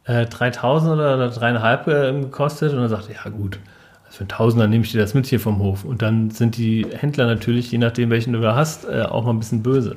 [0.04, 3.58] äh, 3000 oder, oder dreieinhalb äh, gekostet und er sagte, ja gut,
[4.04, 5.84] also für einen Tausender nehme ich dir das mit hier vom Hof.
[5.84, 9.32] Und dann sind die Händler natürlich, je nachdem welchen du da hast, äh, auch mal
[9.32, 9.96] ein bisschen böse.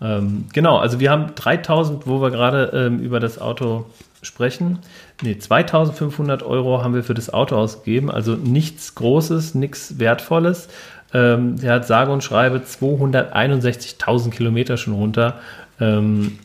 [0.00, 3.86] Ähm, genau, also wir haben 3000, wo wir gerade ähm, über das Auto
[4.22, 4.78] sprechen.
[5.22, 10.68] Nee, 2500 Euro haben wir für das Auto ausgegeben, also nichts Großes, nichts Wertvolles.
[11.14, 15.40] Ähm, der hat sage und schreibe 261.000 Kilometer schon runter.
[15.80, 16.38] Ähm,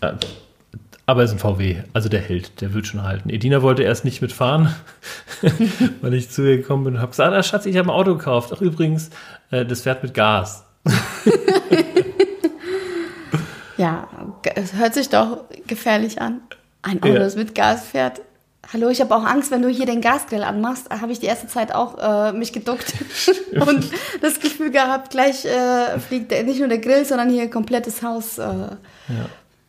[0.00, 0.12] äh,
[1.08, 3.30] aber es ist ein VW, also der hält, der wird schon halten.
[3.30, 4.74] Edina wollte erst nicht mitfahren,
[6.02, 8.14] weil ich zu ihr gekommen bin und habe gesagt, ah, Schatz, ich habe ein Auto
[8.14, 8.52] gekauft.
[8.54, 9.08] Ach übrigens,
[9.50, 10.66] äh, das fährt mit Gas.
[13.78, 14.06] ja,
[14.54, 16.42] es hört sich doch gefährlich an.
[16.82, 17.20] Ein Auto, ja.
[17.20, 18.20] das mit Gas fährt.
[18.70, 21.46] Hallo, ich habe auch Angst, wenn du hier den Gasgrill anmachst, habe ich die erste
[21.46, 22.92] Zeit auch äh, mich geduckt
[23.52, 23.90] und
[24.20, 28.42] das Gefühl gehabt, gleich äh, fliegt nicht nur der Grill, sondern hier komplettes Haus äh,
[28.42, 28.76] ja.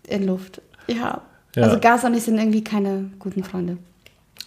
[0.06, 0.62] in Luft.
[0.88, 1.22] Ja.
[1.56, 1.64] Ja.
[1.64, 3.78] Also Gas und ich sind irgendwie keine guten Freunde.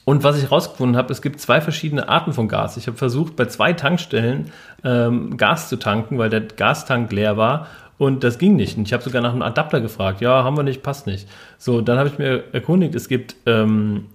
[0.04, 2.76] Und was ich rausgefunden habe, es gibt zwei verschiedene Arten von Gas.
[2.76, 4.50] Ich habe versucht, bei zwei Tankstellen
[4.82, 7.68] ähm, Gas zu tanken, weil der Gastank leer war.
[7.98, 8.76] Und das ging nicht.
[8.76, 10.20] Und ich habe sogar nach einem Adapter gefragt.
[10.20, 11.28] Ja, haben wir nicht, passt nicht.
[11.56, 14.06] So, dann habe ich mir erkundigt, es gibt ähm,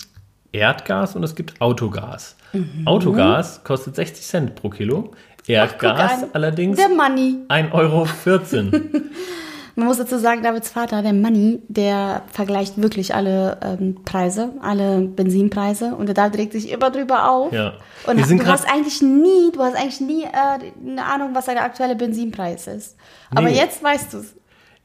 [0.52, 2.36] Erdgas und es gibt Autogas.
[2.52, 2.86] Mhm.
[2.86, 5.12] Autogas kostet 60 Cent pro Kilo.
[5.47, 7.38] Erdgas Ach, allerdings der Money.
[7.47, 8.08] 1,14 Euro.
[9.78, 15.02] Man muss dazu sagen, Davids Vater, der Money, der vergleicht wirklich alle ähm, Preise, alle
[15.02, 17.54] Benzinpreise und der David regt sich immer drüber auf.
[17.54, 17.74] Ja.
[18.08, 21.96] Und du hast eigentlich nie, du hast eigentlich nie äh, eine Ahnung, was der aktuelle
[21.96, 22.98] Benzinpreis ist.
[23.32, 23.38] Nee.
[23.38, 24.36] Aber jetzt weißt du es.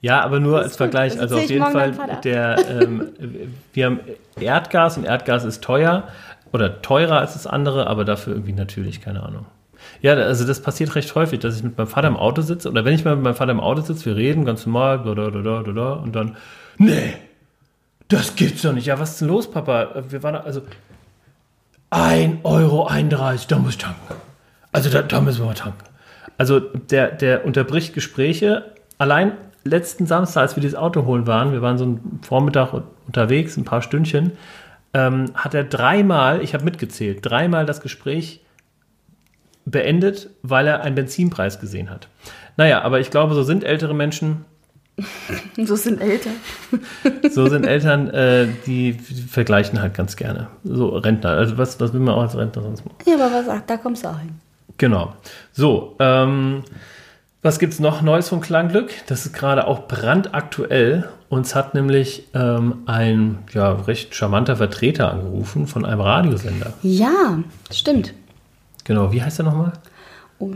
[0.02, 1.18] Ja, aber nur als Vergleich.
[1.18, 3.12] Also auf jeden Fall, der, ähm,
[3.72, 4.00] wir haben
[4.38, 6.08] Erdgas und Erdgas ist teuer
[6.52, 9.46] oder teurer als das andere, aber dafür irgendwie natürlich, keine Ahnung.
[10.02, 12.84] Ja, also das passiert recht häufig, dass ich mit meinem Vater im Auto sitze oder
[12.84, 15.30] wenn ich mal mit meinem Vater im Auto sitze, wir reden ganz normal, bla, bla,
[15.30, 16.36] bla, bla, und dann,
[16.76, 17.14] nee,
[18.08, 18.86] das gibt's doch nicht.
[18.86, 20.02] Ja, was ist denn los, Papa?
[20.08, 20.62] Wir waren, also,
[21.92, 22.88] 1,31 Euro,
[23.48, 24.14] da muss ich tanken.
[24.72, 25.84] Also da, da müssen wir mal tanken.
[26.38, 28.72] Also der, der unterbricht Gespräche.
[28.98, 29.32] Allein
[29.64, 32.72] letzten Samstag, als wir dieses Auto holen waren, wir waren so einen Vormittag
[33.06, 34.32] unterwegs, ein paar Stündchen,
[34.94, 38.40] ähm, hat er dreimal, ich habe mitgezählt, dreimal das Gespräch
[39.64, 42.08] beendet, weil er einen Benzinpreis gesehen hat.
[42.56, 44.44] Naja, aber ich glaube, so sind ältere Menschen.
[45.64, 46.34] so sind Eltern.
[47.30, 50.48] so sind Eltern, äh, die vergleichen halt ganz gerne.
[50.64, 51.30] So Rentner.
[51.30, 52.96] Also was, was will man auch als Rentner sonst machen?
[53.06, 54.34] Ja, aber was sagt, da kommst du auch hin.
[54.76, 55.14] Genau.
[55.52, 56.62] So, ähm,
[57.44, 58.90] was gibt es noch Neues vom Klangglück?
[59.06, 61.08] Das ist gerade auch brandaktuell.
[61.28, 66.74] Uns hat nämlich ähm, ein ja, recht charmanter Vertreter angerufen von einem Radiosender.
[66.82, 67.38] Ja,
[67.72, 68.14] stimmt.
[68.84, 69.72] Genau, wie heißt er nochmal?
[70.38, 70.52] Oh.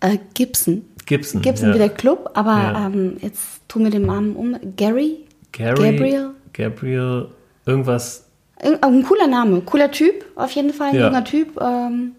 [0.00, 0.84] Äh, Gibson.
[1.06, 1.40] Gibson.
[1.40, 1.74] Gibson ja.
[1.74, 2.86] wie der Club, aber ja.
[2.86, 4.56] ähm, jetzt tun wir den Namen um.
[4.76, 5.24] Gary?
[5.52, 5.92] Gary?
[5.92, 6.30] Gabriel?
[6.52, 7.28] Gabriel,
[7.64, 8.26] irgendwas.
[8.58, 11.06] Ein, ein cooler Name, cooler Typ, auf jeden Fall, ein ja.
[11.06, 11.60] junger Typ.
[11.60, 12.12] Ähm,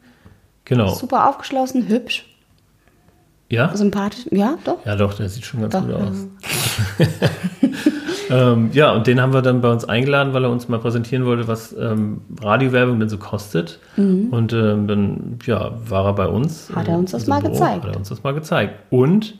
[0.65, 0.93] genau.
[0.93, 2.25] Super aufgeschlossen, hübsch.
[3.49, 3.75] Ja?
[3.75, 4.85] Sympathisch, ja, doch.
[4.85, 6.27] Ja, doch, der sieht schon ganz doch, gut aus.
[8.29, 11.25] ähm, ja, und den haben wir dann bei uns eingeladen, weil er uns mal präsentieren
[11.25, 13.79] wollte, was ähm, Radiowerbung denn so kostet.
[13.95, 14.27] Mhm.
[14.31, 16.69] Und ähm, dann, ja, war er bei uns.
[16.73, 17.83] Hat er uns das mal Büro, gezeigt.
[17.83, 18.75] Hat er uns das mal gezeigt.
[18.89, 19.35] Und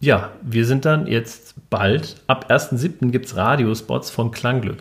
[0.00, 3.10] ja, wir sind dann jetzt bald, ab 1.7.
[3.10, 4.78] gibt es Radiospots von Klangglück.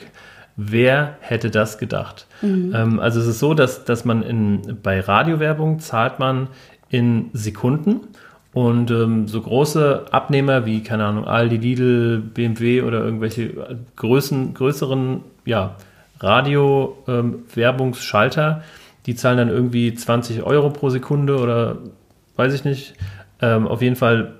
[0.56, 2.28] Wer hätte das gedacht?
[2.42, 2.74] Mhm.
[2.76, 6.48] Ähm, also es ist so, dass, dass man in, bei Radiowerbung zahlt man
[6.90, 8.02] in Sekunden.
[8.58, 15.22] Und ähm, so große Abnehmer wie, keine Ahnung, Aldi, Lidl, BMW oder irgendwelche Größen, größeren
[15.46, 15.76] ja,
[16.20, 18.64] Radio-Werbungsschalter, ähm,
[19.06, 21.78] die zahlen dann irgendwie 20 Euro pro Sekunde oder
[22.36, 22.96] weiß ich nicht.
[23.44, 24.34] Ähm, auf jeden Fall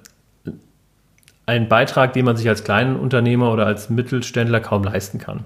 [1.46, 5.44] ein Beitrag, den man sich als kleinen Unternehmer oder als Mittelständler kaum leisten kann.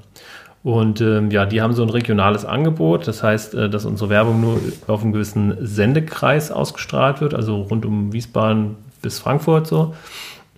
[0.63, 3.07] Und ähm, ja, die haben so ein regionales Angebot.
[3.07, 7.85] Das heißt, äh, dass unsere Werbung nur auf einem gewissen Sendekreis ausgestrahlt wird, also rund
[7.85, 9.95] um Wiesbaden bis Frankfurt so.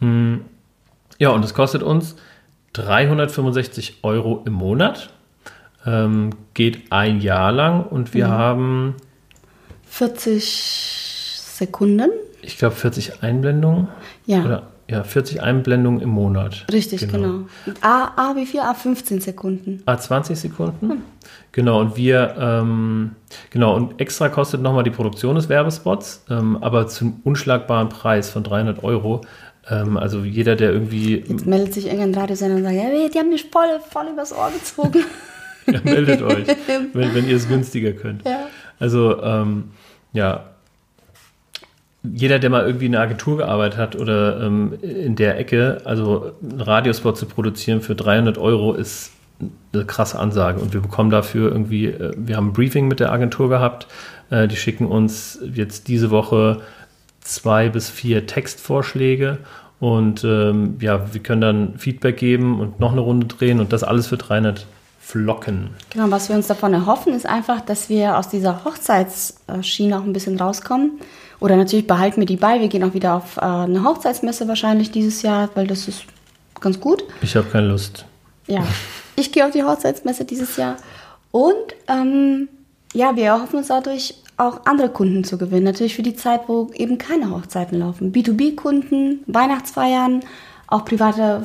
[0.02, 0.38] Mm,
[1.20, 2.16] ja, und das kostet uns
[2.74, 5.10] 365 Euro im Monat.
[5.86, 8.32] Ähm, geht ein Jahr lang und wir mhm.
[8.32, 8.96] haben
[9.90, 10.44] 40
[11.40, 12.10] Sekunden.
[12.42, 13.88] Ich glaube 40 Einblendungen.
[14.26, 14.44] Ja.
[14.44, 16.66] Oder ja, 40 Einblendungen im Monat.
[16.72, 17.46] Richtig, genau.
[17.66, 17.78] genau.
[17.82, 18.60] A, A wie viel?
[18.60, 19.82] A 15 Sekunden.
[19.86, 20.90] A 20 Sekunden.
[20.90, 21.02] Hm.
[21.54, 23.12] Genau, und wir, ähm,
[23.50, 28.44] genau, und extra kostet nochmal die Produktion des Werbespots, ähm, aber zum unschlagbaren Preis von
[28.44, 29.22] 300 Euro.
[29.70, 31.18] Ähm, also jeder, der irgendwie.
[31.18, 34.52] Jetzt meldet sich irgendein Radiosender und sagt, ja, die haben mich voll, voll übers Ohr
[34.52, 35.06] gezogen.
[35.68, 36.48] ja, meldet euch,
[36.94, 38.26] wenn, wenn ihr es günstiger könnt.
[38.26, 38.48] Ja.
[38.80, 39.72] Also, ähm,
[40.12, 40.53] ja,
[42.04, 46.34] jeder, der mal irgendwie in einer Agentur gearbeitet hat oder ähm, in der Ecke, also
[46.42, 49.12] einen Radiospot zu produzieren für 300 Euro ist
[49.74, 50.60] eine krasse Ansage.
[50.60, 53.88] Und wir bekommen dafür irgendwie, äh, wir haben ein Briefing mit der Agentur gehabt.
[54.30, 56.62] Äh, die schicken uns jetzt diese Woche
[57.22, 59.40] zwei bis vier Textvorschläge.
[59.80, 63.84] Und ähm, ja, wir können dann Feedback geben und noch eine Runde drehen und das
[63.84, 64.66] alles für 300
[65.00, 65.72] Flocken.
[65.90, 70.14] Genau, was wir uns davon erhoffen, ist einfach, dass wir aus dieser Hochzeitsschiene auch ein
[70.14, 70.92] bisschen rauskommen
[71.44, 72.62] oder natürlich behalten wir die bei.
[72.62, 76.06] Wir gehen auch wieder auf äh, eine Hochzeitsmesse wahrscheinlich dieses Jahr, weil das ist
[76.62, 77.04] ganz gut.
[77.22, 78.06] Ich habe keine Lust.
[78.48, 78.66] Ja,
[79.18, 80.78] ich gehe auf die Hochzeitsmesse dieses Jahr.
[81.32, 82.48] Und ähm,
[82.94, 85.66] ja, wir erhoffen uns dadurch auch andere Kunden zu gewinnen.
[85.66, 88.14] Natürlich für die Zeit, wo eben keine Hochzeiten laufen.
[88.14, 90.22] B2B-Kunden, Weihnachtsfeiern,
[90.68, 91.44] auch private,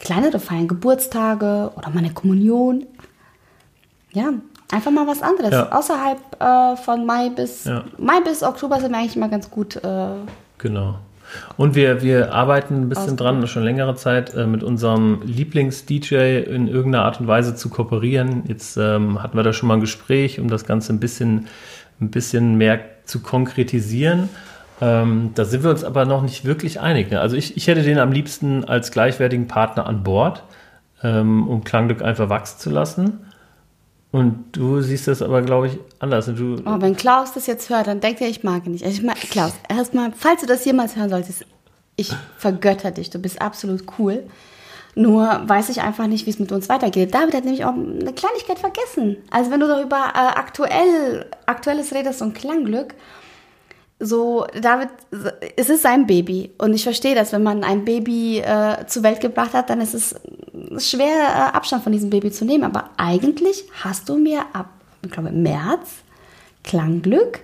[0.00, 2.84] kleinere Feiern, Geburtstage oder mal eine Kommunion.
[4.12, 4.32] Ja,
[4.70, 5.52] Einfach mal was anderes.
[5.52, 5.72] Ja.
[5.72, 7.84] Außerhalb äh, von Mai bis ja.
[7.96, 9.76] Mai bis Oktober sind wir eigentlich immer ganz gut.
[9.76, 10.08] Äh,
[10.58, 10.96] genau.
[11.56, 16.68] Und wir, wir arbeiten ein bisschen dran, schon längere Zeit, äh, mit unserem Lieblings-DJ in
[16.68, 18.44] irgendeiner Art und Weise zu kooperieren.
[18.46, 21.48] Jetzt ähm, hatten wir da schon mal ein Gespräch, um das Ganze ein bisschen,
[22.00, 24.28] ein bisschen mehr zu konkretisieren.
[24.80, 27.10] Ähm, da sind wir uns aber noch nicht wirklich einig.
[27.10, 27.20] Ne?
[27.20, 30.44] Also ich, ich hätte den am liebsten als gleichwertigen Partner an Bord,
[31.02, 33.20] ähm, um Klangglück einfach wachsen zu lassen.
[34.10, 36.26] Und du siehst das aber, glaube ich, anders.
[36.26, 38.86] Du oh, wenn Klaus das jetzt hört, dann denkt er, ich mag ihn nicht.
[38.86, 41.44] Ich mag, Klaus, erstmal, falls du das jemals hören solltest,
[41.96, 44.24] ich vergötter dich, du bist absolut cool.
[44.94, 47.14] Nur weiß ich einfach nicht, wie es mit uns weitergeht.
[47.14, 49.16] David hat nämlich auch eine Kleinigkeit vergessen.
[49.30, 52.94] Also wenn du darüber äh, aktuell, aktuelles redest und Klangglück,
[54.00, 54.88] so, David,
[55.56, 56.50] es ist sein Baby.
[56.58, 59.94] Und ich verstehe das, wenn man ein Baby äh, zur Welt gebracht hat, dann ist
[59.94, 60.14] es
[60.78, 61.06] schwer,
[61.52, 62.64] äh, Abstand von diesem Baby zu nehmen.
[62.64, 64.70] Aber eigentlich hast du mir ab,
[65.02, 65.88] ich glaube, März
[66.64, 67.40] Klangglück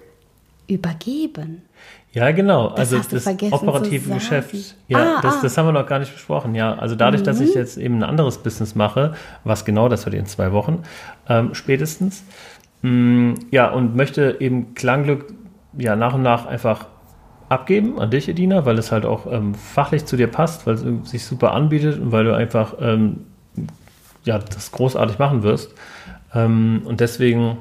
[0.69, 1.63] übergeben.
[2.13, 2.69] Ja, genau.
[2.71, 4.15] Das also das operative.
[4.15, 4.55] Geschäft.
[4.87, 5.39] Ja, Ah, das, ah.
[5.43, 6.55] das haben wir noch gar nicht besprochen.
[6.55, 7.47] Ja, also dadurch, dass Mhm.
[7.47, 10.85] ich jetzt eben ein anderes Business mache, was genau, das wird in zwei Wochen
[11.29, 12.23] ähm, spätestens.
[12.83, 15.25] Mm, ja, und möchte eben Klangglück
[15.79, 16.87] ja nach und nach einfach
[17.49, 21.11] abgeben an dich, Edina, weil es halt auch ähm, fachlich zu dir passt, weil es
[21.11, 23.21] sich super anbietet und weil du einfach ähm,
[24.25, 25.75] ja, das großartig machen wirst.
[26.35, 27.59] Ähm, und deswegen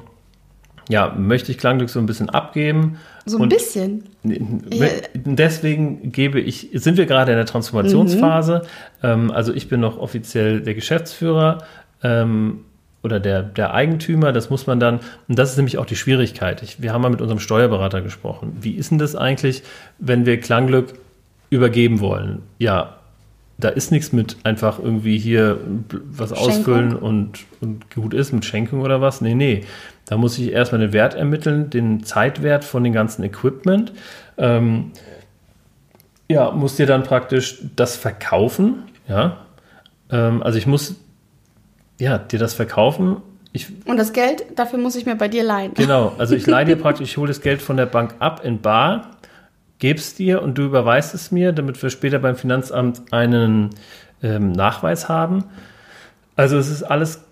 [0.88, 2.98] ja, möchte ich Klangglück so ein bisschen abgeben.
[3.24, 4.04] So ein und bisschen.
[4.22, 8.62] Deswegen gebe ich, sind wir gerade in der Transformationsphase.
[9.02, 11.58] Ähm, also ich bin noch offiziell der Geschäftsführer
[12.02, 12.60] ähm,
[13.04, 14.32] oder der, der Eigentümer.
[14.32, 16.62] Das muss man dann, und das ist nämlich auch die Schwierigkeit.
[16.62, 18.56] Ich, wir haben mal mit unserem Steuerberater gesprochen.
[18.60, 19.62] Wie ist denn das eigentlich,
[19.98, 20.94] wenn wir Klangglück
[21.50, 22.42] übergeben wollen?
[22.58, 22.96] Ja,
[23.58, 25.58] da ist nichts mit einfach irgendwie hier
[25.90, 26.48] was Schenkung?
[26.48, 29.20] ausfüllen und, und gut ist mit Schenkung oder was.
[29.20, 29.64] Nee, nee.
[30.06, 33.92] Da muss ich erstmal den Wert ermitteln, den Zeitwert von dem ganzen Equipment.
[34.38, 34.92] Ähm,
[36.28, 38.84] ja, muss dir dann praktisch das verkaufen.
[39.08, 39.38] Ja.
[40.10, 40.96] Ähm, also ich muss
[41.98, 43.18] ja, dir das verkaufen.
[43.52, 45.74] Ich, Und das Geld, dafür muss ich mir bei dir leihen.
[45.74, 48.60] Genau, also ich leihe dir praktisch, ich hole das Geld von der Bank ab in
[48.60, 49.10] Bar,
[49.78, 53.70] gebe es dir und du überweist es mir, damit wir später beim Finanzamt einen
[54.22, 55.44] ähm, Nachweis haben.
[56.36, 57.22] Also es ist alles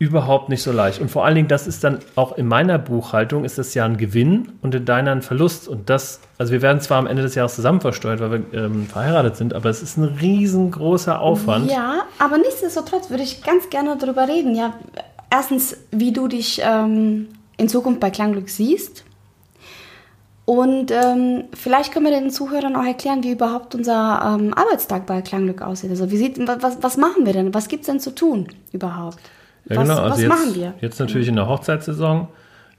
[0.00, 0.98] überhaupt nicht so leicht.
[0.98, 3.98] Und vor allen Dingen, das ist dann auch in meiner Buchhaltung, ist das ja ein
[3.98, 5.68] Gewinn und in deiner ein Verlust.
[5.68, 8.86] Und das, also wir werden zwar am Ende des Jahres zusammen versteuert, weil wir ähm,
[8.86, 11.70] verheiratet sind, aber es ist ein riesengroßer Aufwand.
[11.70, 14.54] Ja, aber nichtsdestotrotz würde ich ganz gerne darüber reden.
[14.54, 14.72] Ja,
[15.28, 19.04] erstens, wie du dich ähm, in Zukunft bei Klangglück siehst.
[20.46, 25.20] Und ähm, vielleicht können wir den Zuhörern auch erklären, wie überhaupt unser ähm, Arbeitstag bei
[25.20, 25.90] Klangglück aussieht.
[25.90, 27.52] Also wie sieht, was, was machen wir denn?
[27.52, 29.18] Was gibt es denn zu tun überhaupt?
[29.68, 30.00] Ja, was genau.
[30.00, 30.74] Also was jetzt, machen wir?
[30.80, 32.28] Jetzt natürlich in der Hochzeitssaison.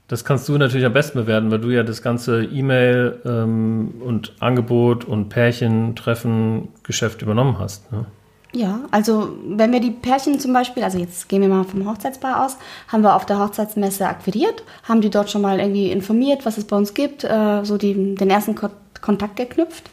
[0.08, 4.34] Das kannst du natürlich am besten bewerten, weil du ja das ganze E-Mail ähm, und
[4.40, 7.90] Angebot und Pärchentreffen Geschäft übernommen hast.
[7.92, 8.04] Ne?
[8.54, 12.44] Ja, also wenn wir die Pärchen zum Beispiel, also jetzt gehen wir mal vom Hochzeitspaar
[12.44, 16.58] aus, haben wir auf der Hochzeitsmesse akquiriert, haben die dort schon mal irgendwie informiert, was
[16.58, 18.68] es bei uns gibt, äh, so die, den ersten Ko
[19.00, 19.90] Kontakt geknüpft.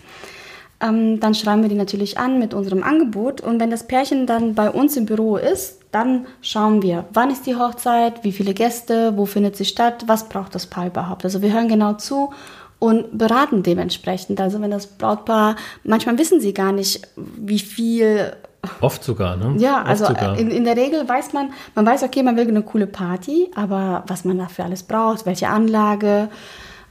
[0.82, 4.54] Ähm, dann schreiben wir die natürlich an mit unserem Angebot und wenn das Pärchen dann
[4.54, 9.18] bei uns im Büro ist, dann schauen wir, wann ist die Hochzeit, wie viele Gäste,
[9.18, 11.26] wo findet sie statt, was braucht das Paar überhaupt.
[11.26, 12.32] Also wir hören genau zu
[12.78, 14.40] und beraten dementsprechend.
[14.40, 18.34] Also wenn das Brautpaar, manchmal wissen sie gar nicht, wie viel
[18.82, 19.56] Oft sogar, ne?
[19.58, 22.62] ja, Oft also in, in der Regel weiß man, man weiß, okay, man will eine
[22.62, 26.30] coole Party, aber was man dafür alles braucht, welche Anlage,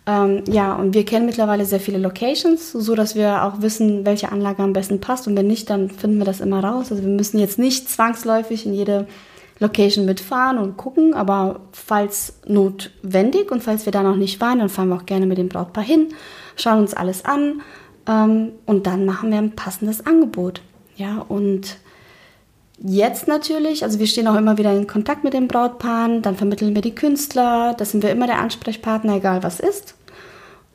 [0.08, 4.32] ähm, ja, und wir kennen mittlerweile sehr viele Locations, so dass wir auch wissen, welche
[4.32, 6.90] Anlage am besten passt und wenn nicht, dann finden wir das immer raus.
[6.90, 9.06] Also wir müssen jetzt nicht zwangsläufig in jede
[9.58, 14.70] Location mitfahren und gucken, aber falls notwendig und falls wir da noch nicht waren, dann
[14.70, 16.08] fahren wir auch gerne mit dem Brautpaar hin,
[16.56, 17.60] schauen uns alles an
[18.08, 20.62] ähm, und dann machen wir ein passendes Angebot.
[20.96, 21.76] Ja, und
[22.78, 26.74] jetzt natürlich, also wir stehen auch immer wieder in Kontakt mit den Brautpaaren, dann vermitteln
[26.74, 29.97] wir die Künstler, da sind wir immer der Ansprechpartner, egal was ist.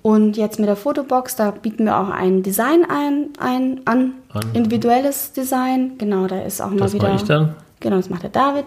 [0.03, 4.41] Und jetzt mit der Fotobox, da bieten wir auch ein Design ein, ein an, An.
[4.53, 5.97] individuelles Design.
[5.97, 7.07] Genau, da ist auch mal das wieder.
[7.07, 7.55] mache ich dann.
[7.79, 8.65] Genau, das macht der David.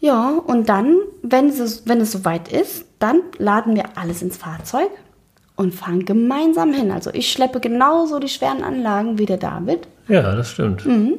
[0.00, 4.90] Ja, und dann, wenn es, wenn es soweit ist, dann laden wir alles ins Fahrzeug
[5.56, 6.90] und fahren gemeinsam hin.
[6.90, 10.84] Also ich schleppe genauso die schweren Anlagen wie der David Ja, das stimmt.
[10.86, 11.14] Mhm.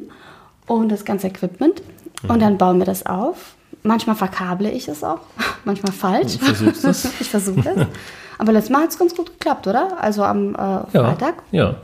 [0.66, 1.82] und das ganze Equipment.
[2.28, 3.54] Und dann bauen wir das auf.
[3.84, 5.20] Manchmal verkable ich es auch,
[5.64, 6.38] manchmal falsch.
[6.38, 7.04] Du versuchst es.
[7.20, 7.86] ich versuche es.
[8.42, 10.02] Aber letztes Mal hat es ganz gut geklappt, oder?
[10.02, 11.34] Also am äh, Ja, Freitag.
[11.52, 11.76] ja.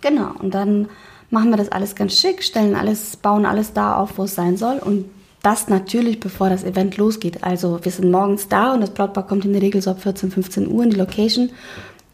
[0.00, 0.30] Genau.
[0.38, 0.88] Und dann
[1.28, 4.56] machen wir das alles ganz schick, stellen alles, bauen alles da auf, wo es sein
[4.56, 4.78] soll.
[4.78, 5.04] Und
[5.42, 7.44] das natürlich, bevor das Event losgeht.
[7.44, 10.30] Also wir sind morgens da und das Brautpaar kommt in der Regel so ab 14,
[10.30, 11.50] 15 Uhr in die Location.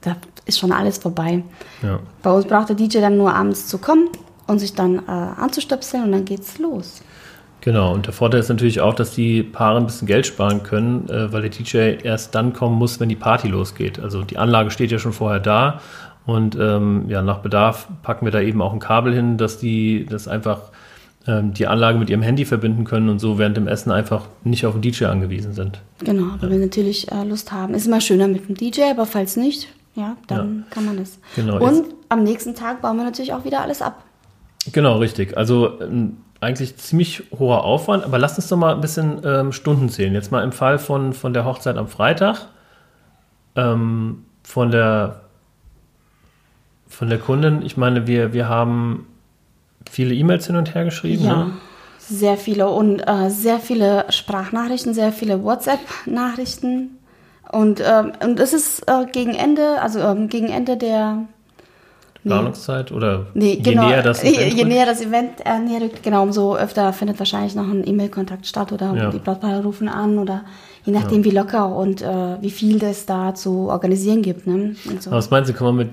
[0.01, 1.45] Da ist schon alles vorbei.
[1.83, 2.01] ja.
[2.25, 4.09] Bei uns braucht der DJ dann nur abends zu kommen
[4.49, 7.03] und sich dann äh, anzustöpseln und dann geht's los.
[7.67, 11.09] Genau, und der Vorteil ist natürlich auch, dass die Paare ein bisschen Geld sparen können,
[11.09, 13.99] äh, weil der DJ erst dann kommen muss, wenn die Party losgeht.
[13.99, 15.81] Also die Anlage steht ja schon vorher da
[16.27, 20.07] und ähm, ja, nach Bedarf packen wir da eben auch ein Kabel hin, dass die
[20.09, 20.71] das einfach
[21.27, 24.65] ähm, die Anlage mit ihrem Handy verbinden können und so während dem Essen einfach nicht
[24.65, 25.81] auf den DJ angewiesen sind.
[26.05, 27.75] Genau, wenn wir natürlich äh, Lust haben.
[27.75, 31.19] Ist immer schöner mit dem DJ, aber falls nicht, ja, dann kann man es.
[31.35, 34.05] Genau, und am nächsten Tag bauen wir natürlich auch wieder alles ab.
[34.73, 35.37] Genau, richtig.
[35.37, 39.89] Also ähm, eigentlich ziemlich hoher Aufwand, aber lasst uns doch mal ein bisschen ähm, Stunden
[39.89, 40.13] zählen.
[40.15, 42.49] Jetzt mal im Fall von, von der Hochzeit am Freitag,
[43.55, 45.23] ähm, von der
[46.89, 49.07] von der Kundin, ich meine, wir, wir haben
[49.91, 51.25] viele E-Mails hin und her geschrieben.
[51.25, 51.53] Ja, Ne?
[52.09, 56.99] sehr viele und äh, sehr viele Sprachnachrichten, sehr viele WhatsApp-Nachrichten.
[57.51, 61.25] Und, ähm, und es ist äh, gegen Ende, also ähm, gegen Ende der
[62.27, 63.89] Planungszeit oder Nee, je genau.
[63.89, 64.69] näher das je, Event je rückt?
[64.69, 68.73] näher das Event äh, näher rückt, genau, umso öfter findet wahrscheinlich noch ein E-Mail-Kontakt statt
[68.73, 69.11] oder Ja.
[69.11, 70.45] die Brautpaare rufen an oder
[70.85, 74.47] je nachdem, wie locker und äh, wie viel das da zu organisieren gibt.
[74.47, 74.75] Ne?
[75.01, 75.11] So.
[75.11, 75.91] Aber Was meinen Sie, kann man mit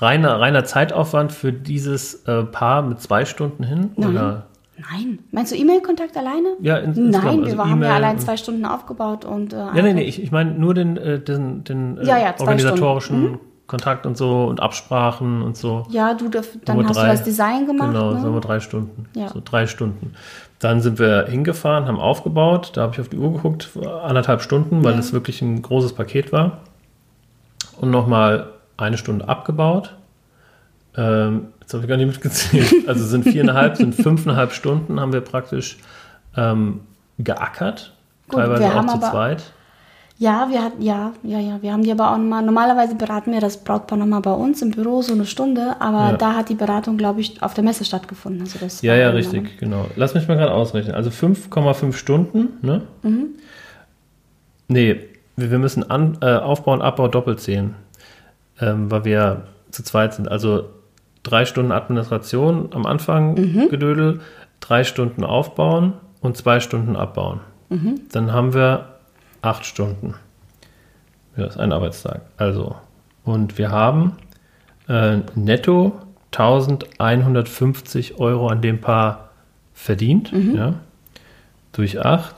[0.00, 3.90] reiner, reiner Zeitaufwand für dieses äh, Paar mit zwei Stunden hin?
[3.96, 4.10] Nein.
[4.10, 4.46] Oder?
[4.92, 5.18] Nein.
[5.32, 6.50] Meinst du E-Mail-Kontakt alleine?
[6.60, 9.56] Ja, ins- insgesamt, Nein, also wir haben ja E-Mail allein zwei Stunden aufgebaut und äh,
[9.56, 12.54] Ja, nee, nee, ich, ich meine nur den, äh, den, den äh, Ja, ja, zwei
[12.54, 13.38] Mhm.
[13.68, 15.86] Kontakt und so und Absprachen und so.
[15.90, 16.42] Ja, du, dann
[16.88, 17.04] hast drei.
[17.04, 17.92] du das Design gemacht.
[17.92, 18.34] Genau, ne?
[18.34, 19.06] wir drei Stunden.
[19.14, 19.28] Ja.
[19.28, 20.14] So drei Stunden.
[20.58, 22.72] Dann sind wir hingefahren, haben aufgebaut.
[22.74, 23.68] Da habe ich auf die Uhr geguckt,
[24.02, 24.98] anderthalb Stunden, weil Ja.
[24.98, 26.58] es wirklich ein großes Paket war.
[27.80, 28.48] Und nochmal
[28.78, 29.94] eine Stunde abgebaut.
[30.96, 32.72] Ähm, jetzt habe ich gar nicht mitgezählt.
[32.88, 35.76] Also sind viereinhalb, sind fünfeinhalb Stunden haben wir praktisch
[36.36, 36.80] ähm,
[37.18, 37.92] geackert.
[38.28, 39.52] Gut, teilweise wir auch zu aber- zweit.
[40.20, 43.40] Ja, wir hatten, ja, ja, ja, wir haben die aber auch nochmal, normalerweise beraten wir
[43.40, 46.16] das Brautpaar nochmal bei uns im Büro, so eine Stunde, aber Ja.
[46.16, 48.40] da hat die Beratung, glaube ich, auf der Messe stattgefunden.
[48.42, 49.86] Also das Ja, ja, richtig, genau.
[49.94, 50.96] Lass mich mal gerade ausrechnen.
[50.96, 52.82] Also 5,5 Stunden, ne?
[53.02, 53.26] Mhm.
[54.66, 55.00] Nee,
[55.36, 57.76] wir, wir müssen an, äh, Aufbau und Abbau doppelt zählen,
[58.60, 60.28] ähm, weil wir zu zweit sind.
[60.28, 60.64] Also
[61.22, 63.68] drei Stunden Administration am Anfang Mhm.
[63.68, 64.20] Gedödel,
[64.58, 67.38] drei Stunden aufbauen und zwei Stunden abbauen.
[67.68, 68.00] Mhm.
[68.10, 68.97] Dann haben wir
[69.42, 70.14] acht Stunden.
[71.36, 72.22] Ja, das ist ein Arbeitstag.
[72.36, 72.76] Also,
[73.24, 74.16] und wir haben
[74.88, 76.00] äh, netto
[76.32, 79.30] 1150 Euro an dem Paar
[79.72, 80.32] verdient.
[80.32, 80.54] Mhm.
[80.56, 80.74] Ja.
[81.72, 82.34] Durch 8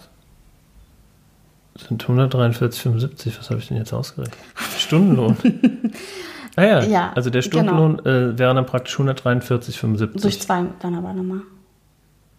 [1.77, 3.39] sind 143,75.
[3.39, 4.37] Was habe ich denn jetzt ausgerechnet?
[4.77, 5.37] Stundenlohn.
[6.57, 7.53] ah ja, Ja, also der genau.
[7.65, 10.21] Stundenlohn äh, wäre dann praktisch 143,75.
[10.21, 11.41] Durch zwei dann aber nochmal.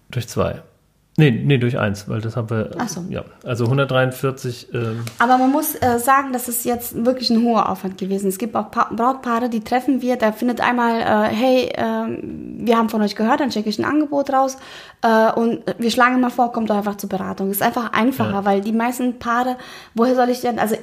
[0.10, 0.62] Durch zwei.
[1.18, 2.72] Nee, nee, durch eins, weil das haben wir.
[2.78, 3.04] Ach so.
[3.10, 4.70] Ja, also 143.
[4.74, 8.30] Ähm, Aber man muss äh, sagen, das ist jetzt wirklich ein hoher Aufwand gewesen.
[8.30, 12.78] Es gibt auch pa Brautpaare, die treffen wir, da findet einmal, äh, hey, ähm, wir
[12.78, 14.56] haben von euch gehört, dann schicke ich ein Angebot raus
[15.02, 17.50] äh, und wir schlagen immer vor, kommt doch einfach zur Beratung.
[17.50, 18.46] Es ist einfach einfacher, Ja.
[18.46, 19.58] weil die meisten Paare,
[19.94, 20.76] woher soll ich denn, also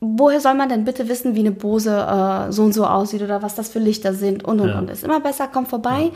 [0.00, 3.40] woher soll man denn bitte wissen, wie eine Bose äh, so und so aussieht oder
[3.42, 4.78] was das für Lichter sind und und Ja.
[4.78, 4.90] und.
[4.90, 6.10] Ist immer besser, kommt vorbei.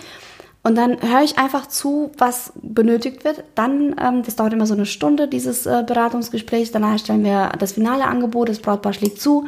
[0.67, 3.45] Und dann höre ich einfach zu, was benötigt wird.
[3.55, 6.73] Dann, ähm, das dauert immer so eine Stunde, dieses äh, Beratungsgespräch.
[6.73, 9.47] Danach stellen wir das finale Angebot, das Brautpaar schlägt zu.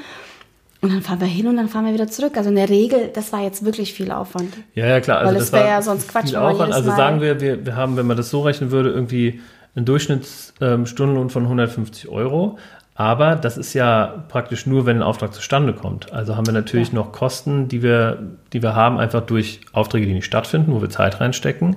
[0.82, 2.36] Und dann fahren wir hin und dann fahren wir wieder zurück.
[2.36, 4.52] Also in der Regel, das war jetzt wirklich viel Aufwand.
[4.74, 5.20] Ja, ja, klar.
[5.20, 6.74] Also Weil das es wär war ja sonst Quatsch, viel Aufwand.
[6.74, 9.40] Also sagen wir, wir, wir haben, wenn man das so rechnen würde, irgendwie
[9.74, 12.58] einen Durchschnittsstundenlohn von 150 Euro.
[12.98, 16.12] Aber das ist ja praktisch nur, wenn ein Auftrag zustande kommt.
[16.12, 18.18] Also haben wir natürlich noch Kosten, die wir,
[18.54, 21.76] die wir haben, einfach durch Aufträge, die nicht stattfinden, wo wir Zeit reinstecken,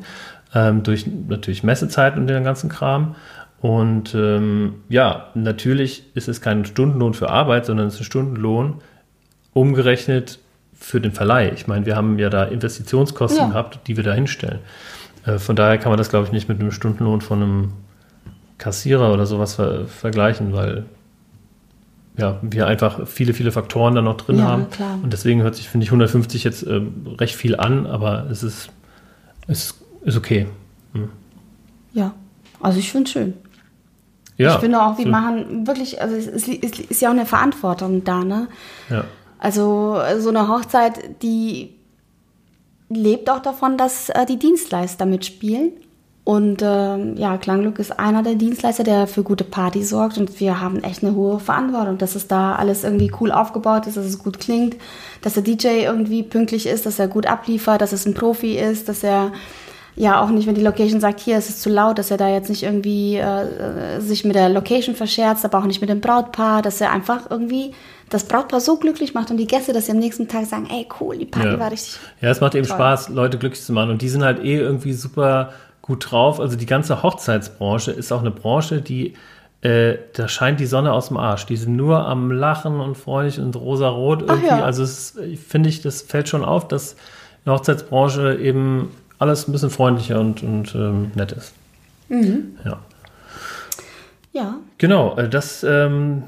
[0.55, 3.15] ähm, durch natürlich Messezeit und den ganzen Kram.
[3.59, 8.75] Und ähm, ja, natürlich ist es kein Stundenlohn für Arbeit, sondern es ist ein Stundenlohn
[9.53, 10.39] umgerechnet
[10.73, 11.51] für den Verleih.
[11.53, 13.47] Ich meine, wir haben ja da Investitionskosten Ja.
[13.49, 14.59] gehabt, die wir da hinstellen.
[15.25, 17.73] Äh, von daher kann man das, glaube ich, nicht mit einem Stundenlohn von einem
[18.57, 20.85] Kassierer oder sowas ver vergleichen, weil
[22.19, 24.69] ja, wir einfach viele, viele Faktoren da noch drin Ja, haben.
[24.69, 24.99] klar.
[25.01, 28.69] Und deswegen hört sich, finde ich, 150 jetzt ähm, recht viel an, aber es ist,
[29.47, 30.47] es ist okay.
[31.93, 32.13] Ja,
[32.61, 33.33] also ich finde es schön.
[34.37, 37.13] Ja, ich finde auch, wir so- machen wirklich, also es ist, es ist ja auch
[37.13, 38.47] eine Verantwortung da, ne?
[38.89, 39.03] Ja.
[39.37, 41.71] Also so eine Hochzeit, die
[42.89, 45.71] lebt auch davon, dass äh, die Dienstleister mitspielen.
[46.29, 50.19] Und ähm, ja, Klangglück ist einer der Dienstleister, der für gute Party sorgt.
[50.19, 53.97] Und wir haben echt eine hohe Verantwortung, dass es da alles irgendwie cool aufgebaut ist,
[53.97, 54.75] dass es gut klingt,
[55.23, 58.87] dass der DJ irgendwie pünktlich ist, dass er gut abliefert, dass es ein Profi ist,
[58.87, 59.31] dass er
[59.95, 62.29] ja auch nicht, wenn die Location sagt, hier ist es zu laut, dass er da
[62.29, 65.99] jetzt nicht irgendwie äh, äh, sich mit der Location verscherzt, aber auch nicht mit dem
[65.99, 67.73] Brautpaar, dass er einfach irgendwie
[68.11, 70.87] das Brautpaar so glücklich macht und die Gäste, dass sie am nächsten Tag sagen, ey
[71.01, 71.59] cool, die Party Ja.
[71.59, 71.97] war richtig.
[72.21, 72.75] Ja, es macht eben Toll.
[72.75, 73.89] Spaß, Leute glücklich zu machen.
[73.89, 75.53] Und die sind halt eh irgendwie super
[75.89, 76.39] gut drauf.
[76.39, 79.15] Also die ganze Hochzeitsbranche ist auch eine Branche, die,
[79.61, 81.47] äh, da scheint die Sonne aus dem Arsch.
[81.47, 84.47] Die sind nur am Lachen und freundlich und rosarot irgendwie.
[84.47, 84.63] ja.
[84.63, 84.85] Also
[85.35, 86.97] finde ich, das fällt schon auf, dass in
[87.47, 91.53] der Hochzeitsbranche eben alles ein bisschen freundlicher und, und ähm, nett ist.
[92.07, 92.55] Mhm.
[92.63, 92.79] Ja.
[94.31, 96.23] Ja, Genau, äh, das ähm,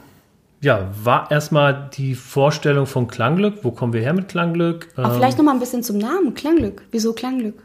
[0.59, 3.63] ja, war erstmal die Vorstellung von Klangglück.
[3.63, 4.87] Wo kommen wir her mit Klangglück?
[4.95, 6.81] aber Ähm, vielleicht noch mal ein bisschen zum Namen, Klangglück.
[6.91, 7.61] Wieso Klangglück?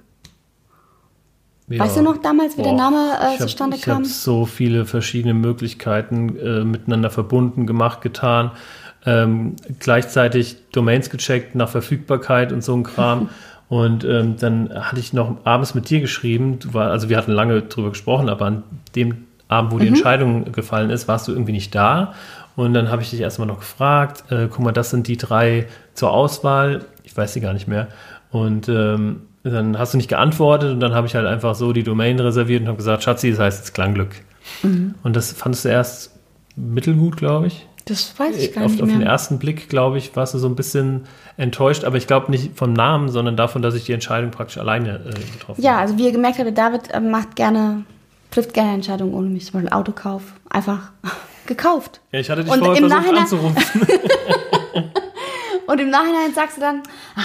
[1.68, 1.80] Ja.
[1.80, 3.96] Weißt du noch damals, wie der Boah, Name äh, ich hab- zustande ich kam?
[3.96, 8.52] habe so viele verschiedene Möglichkeiten äh, miteinander verbunden, gemacht, getan.
[9.04, 13.28] Ähm, gleichzeitig Domains gecheckt nach Verfügbarkeit und so ein Kram.
[13.68, 16.58] und ähm, dann hatte ich noch abends mit dir geschrieben.
[16.72, 18.62] War, also wir hatten lange drüber gesprochen, aber an
[18.94, 19.94] dem Abend, wo die Mhm.
[19.94, 22.14] Entscheidung gefallen ist, warst du irgendwie nicht da.
[22.56, 25.66] Und dann habe ich dich erstmal noch gefragt, äh, guck mal, das sind die drei
[25.94, 26.84] zur Auswahl.
[27.04, 27.88] Ich weiß sie gar nicht mehr.
[28.32, 31.82] Und ähm, dann hast du nicht geantwortet und dann habe ich halt einfach so die
[31.82, 34.10] Domain reserviert und habe gesagt, Schatzi, das heißt jetzt Klangglück.
[34.62, 34.94] Mhm.
[35.02, 36.12] Und das fandest du erst
[36.56, 37.66] mittelgut, glaube ich.
[37.84, 38.98] Das weiß ich gar auf, nicht auf mehr.
[38.98, 41.04] den ersten Blick, glaube ich, warst du so ein bisschen
[41.36, 44.96] enttäuscht, aber ich glaube nicht vom Namen, sondern davon, dass ich die Entscheidung praktisch alleine
[45.06, 45.80] äh, getroffen Ja, habe.
[45.82, 47.84] also wie ihr gemerkt habt, David äh, macht gerne,
[48.32, 49.44] trifft gerne Entscheidungen ohne mich.
[49.46, 50.22] Zum Beispiel Autokauf.
[50.50, 50.90] Einfach
[51.46, 52.00] gekauft.
[52.10, 53.56] Ja, ich hatte dich Und vorher im versucht Nachhinein- anzurufen.
[55.66, 56.82] Und im Nachhinein sagst du dann,
[57.16, 57.20] ah,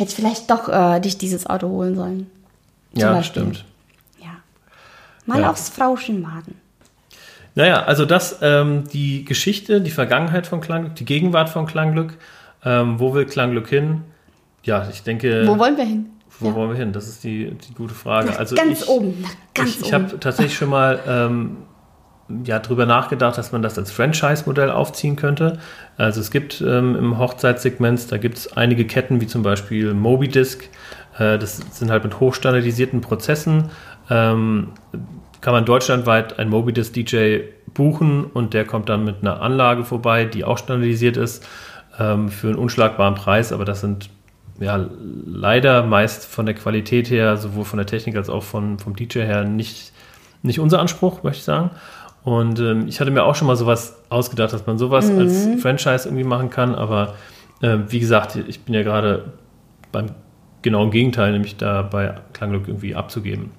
[0.00, 2.30] hätte ich vielleicht doch äh, dich dieses Auto holen sollen.
[2.92, 3.42] Zum ja, Beispiel.
[3.42, 3.64] stimmt.
[4.20, 4.30] Ja.
[5.26, 5.50] Mal Ja.
[5.50, 6.56] aufs Frauschen warten.
[7.54, 12.16] Naja, also das, ähm, die Geschichte, die Vergangenheit von Klangglück, die Gegenwart von Klangglück,
[12.64, 14.02] ähm, wo will Klangglück hin?
[14.62, 16.06] Ja, ich denke, Wo wollen wir hin?
[16.38, 16.54] wo Ja.
[16.54, 16.92] wollen wir hin?
[16.92, 18.38] Das ist die, die gute Frage.
[18.38, 19.24] Also ganz ich, oben.
[19.54, 20.04] Ganz ich, ich oben.
[20.06, 21.56] habe tatsächlich schon mal ähm,
[22.44, 25.58] ja, drüber nachgedacht, dass man das als Franchise-Modell aufziehen könnte.
[25.96, 30.64] Also es gibt ähm, im Hochzeitssegment, da gibt es einige Ketten, wie zum Beispiel Mobidisc.
[31.18, 33.70] Äh, das sind halt mit hochstandardisierten Prozessen.
[34.08, 34.68] Ähm,
[35.40, 37.40] kann man deutschlandweit einen Mobidisc-DJ
[37.74, 41.46] buchen und der kommt dann mit einer Anlage vorbei, die auch standardisiert ist,
[41.98, 43.52] ähm, für einen unschlagbaren Preis.
[43.52, 44.10] Aber das sind
[44.58, 44.88] ja
[45.26, 49.20] leider meist von der Qualität her, sowohl von der Technik als auch von, vom DJ
[49.20, 49.92] her, nicht,
[50.42, 51.70] nicht unser Anspruch, möchte ich sagen.
[52.22, 56.06] Und ähm, ich hatte mir auch schon mal sowas ausgedacht, dass man sowas als Franchise
[56.06, 56.74] irgendwie machen kann.
[56.74, 57.14] Aber
[57.62, 59.32] äh, wie gesagt, ich bin ja gerade
[59.90, 60.06] beim
[60.62, 63.50] genauen Gegenteil, nämlich da bei Klangglück irgendwie abzugeben.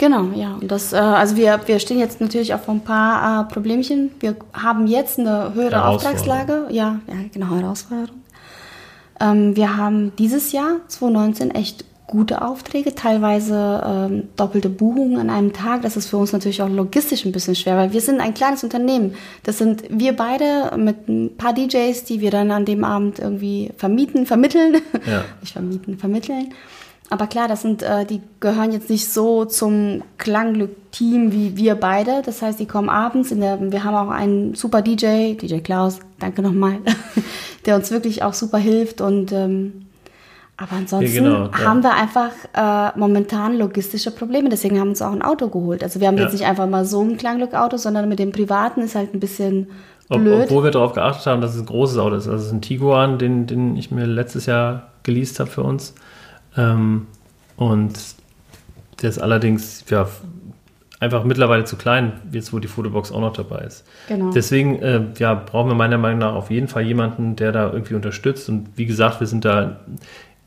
[0.00, 0.54] Genau, ja.
[0.54, 4.10] Und das, äh, also wir, wir stehen jetzt natürlich auch vor ein paar äh, Problemchen.
[4.18, 5.84] Wir haben jetzt eine höhere.
[5.84, 6.66] Auftragslage.
[6.70, 8.16] Ja, ja, genau, Herausforderung.
[9.20, 15.52] Ähm, wir haben dieses Jahr, 2019, echt gute Aufträge, teilweise ähm, doppelte Buchungen an einem
[15.52, 15.82] Tag.
[15.82, 18.64] Das ist für uns natürlich auch logistisch ein bisschen schwer, weil wir sind ein kleines
[18.64, 19.14] Unternehmen.
[19.44, 23.70] Das sind wir beide mit ein paar DJs, die wir dann an dem Abend irgendwie
[23.76, 24.82] vermieten, vermitteln.
[25.06, 25.24] Ja.
[25.40, 26.52] Nicht vermieten, vermitteln.
[27.10, 32.22] Aber klar, das sind, äh, die gehören jetzt nicht so zum Klangglück-Team wie wir beide.
[32.24, 33.32] Das heißt, die kommen abends.
[33.32, 36.78] In der, wir haben auch einen super DJ, DJ Klaus, danke nochmal,
[37.66, 39.00] der uns wirklich auch super hilft.
[39.00, 39.86] Und ähm,
[40.60, 41.58] aber ansonsten Ja, genau, ja.
[41.64, 44.48] haben wir einfach äh, momentan logistische Probleme.
[44.50, 45.82] Deswegen haben wir uns auch ein Auto geholt.
[45.82, 46.24] Also wir haben Ja.
[46.24, 49.68] jetzt nicht einfach mal so ein Klangglück-Auto, sondern mit dem privaten ist halt ein bisschen
[50.10, 50.44] Ob, blöd.
[50.44, 52.26] obwohl wir darauf geachtet haben, dass es ein großes Auto ist.
[52.26, 55.94] Also es ist ein Tiguan, den, den ich mir letztes Jahr geleast habe für uns.
[56.56, 57.06] Ähm,
[57.56, 57.92] und
[59.00, 60.06] der ist allerdings ja,
[60.98, 63.84] einfach mittlerweile zu klein, jetzt wo die Fotobox auch noch dabei ist.
[64.08, 64.30] Genau.
[64.32, 67.94] Deswegen äh, ja, brauchen wir meiner Meinung nach auf jeden Fall jemanden, der da irgendwie
[67.94, 68.50] unterstützt.
[68.50, 69.80] Und wie gesagt, wir sind da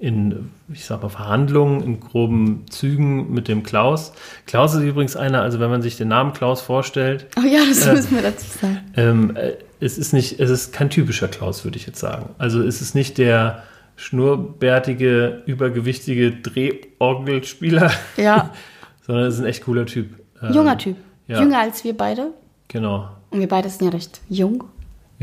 [0.03, 4.11] in, ich sag mal, Verhandlungen in groben Zügen mit dem Klaus.
[4.45, 7.87] Klaus ist übrigens einer, also wenn man sich den Namen Klaus vorstellt, oh ja, das
[7.87, 8.79] Äh, müssen wir dazu sagen.
[8.97, 12.29] ähm, äh, es ist nicht, es ist kein typischer Klaus, würde ich jetzt sagen.
[12.37, 13.63] Also es ist nicht der
[13.95, 18.49] schnurrbärtige, übergewichtige Drehorgelspieler, Ja,
[19.07, 20.09] sondern es ist ein echt cooler Typ.
[20.41, 20.97] Ähm, junger Typ.
[21.27, 21.39] ja.
[21.41, 22.31] Jünger als wir beide.
[22.67, 23.07] Genau.
[23.29, 24.63] Und wir beide sind ja recht jung.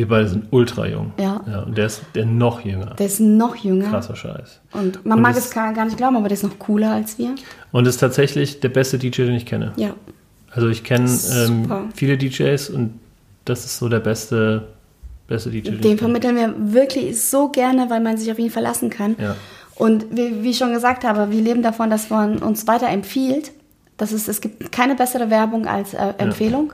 [0.01, 1.13] Wir beide sind ultra jung.
[1.19, 1.45] Ja.
[1.47, 2.95] ja und der ist der noch jünger.
[2.99, 3.91] Der ist noch jünger.
[3.91, 4.59] Krasser Scheiß.
[4.73, 7.35] Und man Und mag es gar nicht glauben, aber der ist noch cooler als wir.
[7.71, 9.75] Und ist tatsächlich der beste DJ, den ich kenne.
[9.77, 9.93] Ja.
[10.53, 12.99] Also ich kenne ähm, viele DJs und
[13.45, 14.69] das ist so der beste,
[15.29, 15.73] beste DJ.
[15.73, 15.99] Den kenne.
[15.99, 19.17] vermitteln wir wirklich so gerne, weil man sich auf ihn verlassen kann.
[19.21, 19.37] Ja.
[19.75, 23.53] Und wie, wie ich schon gesagt habe, wir leben davon, dass man uns weiter empfiehlt.
[23.99, 26.73] Das ist, es gibt keine bessere Werbung als äh, Empfehlung.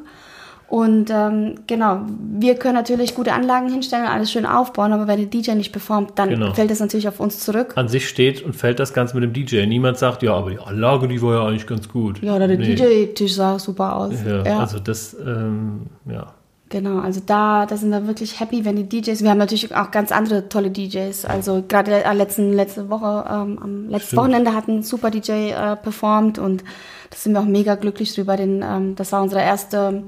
[0.69, 2.01] Und ähm, genau,
[2.39, 6.13] wir können natürlich gute Anlagen hinstellen, alles schön aufbauen, aber wenn der DJ nicht performt,
[6.17, 6.53] dann Genau.
[6.55, 7.75] fällt es natürlich auf uns zurück.
[7.77, 9.65] An sich steht und fällt das Ganze mit dem DJ.
[9.67, 12.21] Niemand sagt, ja, aber die Anlage, die war ja eigentlich ganz gut.
[12.21, 12.75] Ja, oder der Nee.
[12.75, 14.15] DJ-Tisch sah super aus.
[14.27, 14.59] Ja, ja.
[14.59, 16.33] also das, ähm, ja.
[16.69, 19.93] Genau, also da, da sind wir wirklich happy, wenn die DJs, wir haben natürlich auch
[19.93, 24.21] ganz andere tolle DJs, also gerade letzten, letzte Woche, ähm, am letzten Stimmt.
[24.23, 26.65] Wochenende hat ein super DJ äh, performt und
[27.11, 30.03] da sind wir auch mega glücklich drüber, denn ähm, das war unsere erste,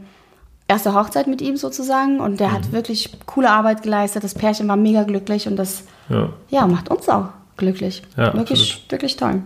[0.68, 2.52] erste Hochzeit mit ihm sozusagen und der Mhm.
[2.52, 6.90] hat wirklich coole Arbeit geleistet, das Pärchen war mega glücklich und das, Ja, ja, macht
[6.90, 8.02] uns auch glücklich.
[8.16, 8.92] Ja, wirklich, absolut.
[8.92, 9.42] wirklich toll.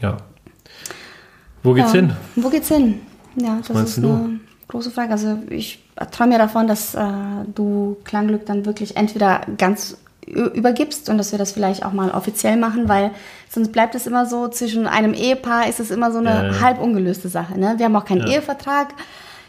[0.00, 0.16] ja.
[1.62, 2.00] Wo geht's ja.
[2.00, 2.12] hin?
[2.36, 3.00] Wo geht's hin?
[3.34, 4.08] Ja, das meinst ist du?
[4.12, 5.10] eine große Frage.
[5.12, 5.82] Also ich
[6.12, 7.00] träume ja davon, dass äh,
[7.54, 12.56] du Klangglück dann wirklich entweder ganz übergibst und dass wir das vielleicht auch mal offiziell
[12.56, 13.10] machen, weil
[13.48, 16.80] sonst bleibt es immer so, zwischen einem Ehepaar ist es immer so eine Ja, halb
[16.80, 17.58] ungelöste Sache.
[17.58, 17.74] Ne?
[17.78, 18.26] Wir haben auch keinen.
[18.26, 18.88] Ehevertrag.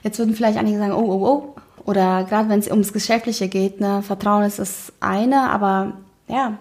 [0.04, 1.56] Jetzt würden vielleicht einige sagen, oh, oh, oh.
[1.86, 4.02] Oder gerade wenn es ums Geschäftliche geht, ne?
[4.02, 5.94] Vertrauen ist das eine, aber
[6.28, 6.58] ja,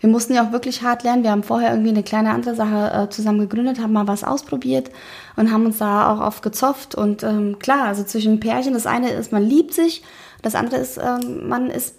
[0.00, 1.22] wir mussten ja auch wirklich hart lernen.
[1.22, 4.90] Wir haben vorher irgendwie eine kleine andere Sache äh, zusammen gegründet, haben mal was ausprobiert
[5.36, 6.94] und haben uns da auch oft gezofft.
[6.94, 10.02] Und ähm, klar, also zwischen Pärchen, das eine ist, man liebt sich,
[10.40, 11.94] Das andere ist, ähm, man ist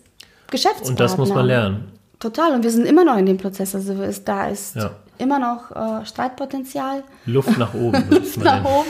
[0.49, 0.89] Geschäftspartner.
[0.89, 1.91] Und das muss man lernen.
[2.19, 2.53] Total.
[2.55, 3.75] Und wir sind immer noch in dem Prozess.
[3.75, 4.89] Also ist, da ist Ja.
[5.19, 8.03] immer noch äh, Streitpotenzial Luft nach oben.
[8.37, 8.87] mal nach oben.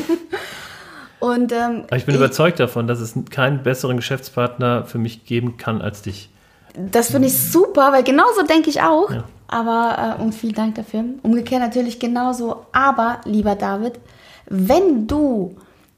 [1.21, 5.55] Und ähm, Aber ich bin überzeugt davon, dass es keinen besseren Geschäftspartner für mich geben
[5.55, 6.29] kann als dich.
[6.75, 9.11] Das finde ich super, weil genauso denke ich auch.
[9.11, 9.23] Ja.
[9.47, 11.03] Aber, äh, und vielen Dank dafür.
[11.21, 12.65] Umgekehrt natürlich genauso.
[12.71, 13.99] Aber, lieber David,
[14.49, 15.57] wenn du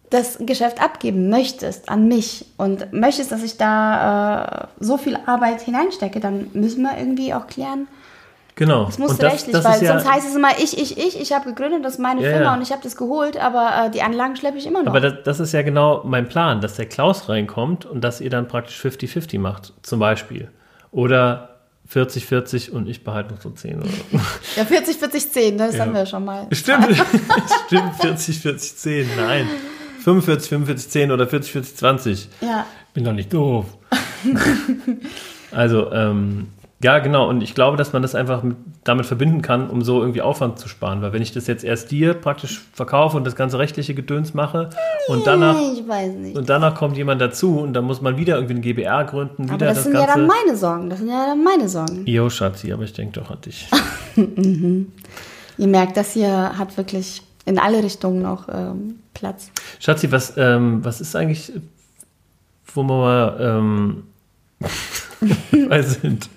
[0.10, 5.62] das Geschäft abgeben möchtest an mich und möchtest, dass ich da äh, so viel Arbeit
[5.62, 7.88] hineinstecke, dann müssen wir irgendwie auch klären,
[8.56, 8.86] Genau.
[8.86, 11.20] das muss das, rechtlich, das weil ist ja, sonst heißt es immer, ich, ich, ich,
[11.20, 12.54] ich habe gegründet, das ist meine Ja, Firma ja.
[12.54, 14.90] und ich habe das geholt, aber äh, die Anlagen schleppe ich immer noch.
[14.92, 18.30] Aber das, das ist ja genau mein Plan, dass der Klaus reinkommt und dass ihr
[18.30, 20.50] dann praktisch 50-50 macht, zum Beispiel.
[20.92, 21.50] Oder
[21.92, 24.18] 40-40 und ich behalte noch so 10 oder so.
[24.56, 25.82] ja, 40, 40, 10, das Ja.
[25.86, 26.48] haben wir schon mal.
[26.52, 26.96] Stimmt,
[27.68, 29.48] stimmt, 40, 40, 10, nein.
[30.04, 32.30] 45, 45, 10 oder 40, 40, 20.
[32.42, 33.66] Ja, Bin doch nicht doof.
[35.52, 36.50] also, ähm,
[36.84, 37.30] ja, genau.
[37.30, 40.60] Und ich glaube, dass man das einfach mit, damit verbinden kann, um so irgendwie Aufwand
[40.60, 41.02] zu sparen.
[41.02, 44.70] Weil wenn ich das jetzt erst dir praktisch verkaufe und das ganze rechtliche Gedöns mache
[45.08, 49.06] und danach, und danach kommt jemand dazu und dann muss man wieder irgendwie eine GBR
[49.06, 50.20] gründen, wieder Aber das, das, sind ja Ganze.
[50.20, 50.90] dann meine Sorgen.
[50.90, 52.06] Das sind ja dann meine Sorgen.
[52.06, 53.70] Jo, Schatzi, aber ich denke doch an dich.
[55.58, 59.52] Ihr merkt, das hier hat wirklich in alle Richtungen noch ähm, Platz.
[59.80, 61.54] Schatzi, was, ähm, was ist eigentlich,
[62.74, 64.04] wo wir mal ähm,
[65.52, 66.30] dabei sind?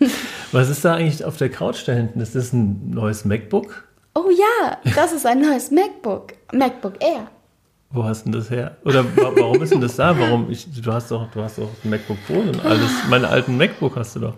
[0.52, 2.20] Was ist da eigentlich auf der Couch da hinten?
[2.20, 3.84] Ist das ein neues MacBook?
[4.14, 6.32] Oh ja, das ist ein neues MacBook.
[6.52, 7.28] MacBook Air.
[7.90, 8.76] Wo hast denn das her?
[8.84, 10.18] Oder wa warum ist denn das da?
[10.18, 10.50] Warum?
[10.50, 12.90] Ich, du hast doch, du hast doch ein MacBook Pro und alles.
[13.08, 14.34] Meine alten MacBook hast du doch.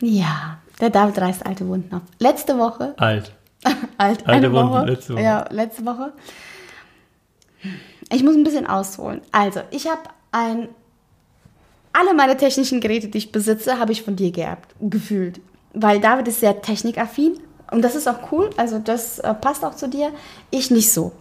[0.00, 2.02] Ja, der David reißt alte Wunden auf.
[2.18, 3.32] Letzte Woche, Alt.
[3.64, 5.22] alt, Alte eine Wunden, Woche, letzte Woche.
[5.22, 6.12] Ja, letzte Woche.
[8.10, 9.20] Ich muss ein bisschen ausholen.
[9.30, 10.68] Also, ich habe ein.
[11.92, 15.40] Alle meine technischen Geräte, die ich besitze, habe ich von dir geerbt, gefühlt.
[15.74, 17.38] Weil David ist sehr technikaffin
[17.70, 18.50] und das ist auch cool.
[18.56, 20.10] Also, das äh, passt auch zu dir.
[20.50, 21.12] Ich nicht so.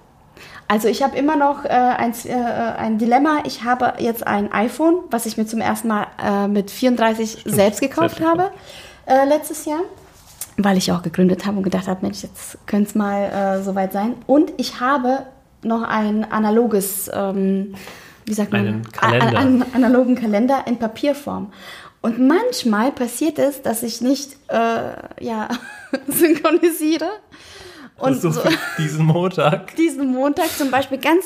[0.67, 3.39] Also ich habe immer noch äh, ein, äh, ein Dilemma.
[3.43, 7.81] Ich habe jetzt ein iPhone, was ich mir zum ersten Mal äh, mit 34 selbst
[7.81, 8.51] gekauft selbst habe
[9.05, 9.81] äh, letztes Jahr,
[10.57, 13.91] weil ich auch gegründet habe und gedacht habe, Mensch, jetzt könnte es mal äh, soweit
[13.91, 14.15] sein.
[14.27, 15.25] Und ich habe
[15.63, 17.75] noch ein analoges, ähm,
[18.31, 19.37] wie sagt man, Einen Kalender.
[19.37, 21.51] A- einen analogen Kalender in Papierform.
[22.01, 25.49] Und manchmal passiert es, dass ich nicht äh, ja,
[26.07, 27.05] synchronisiere.
[27.99, 28.41] Und so so-
[28.79, 29.75] diesen Montag.
[29.75, 31.25] diesen Montag zum Beispiel ganz,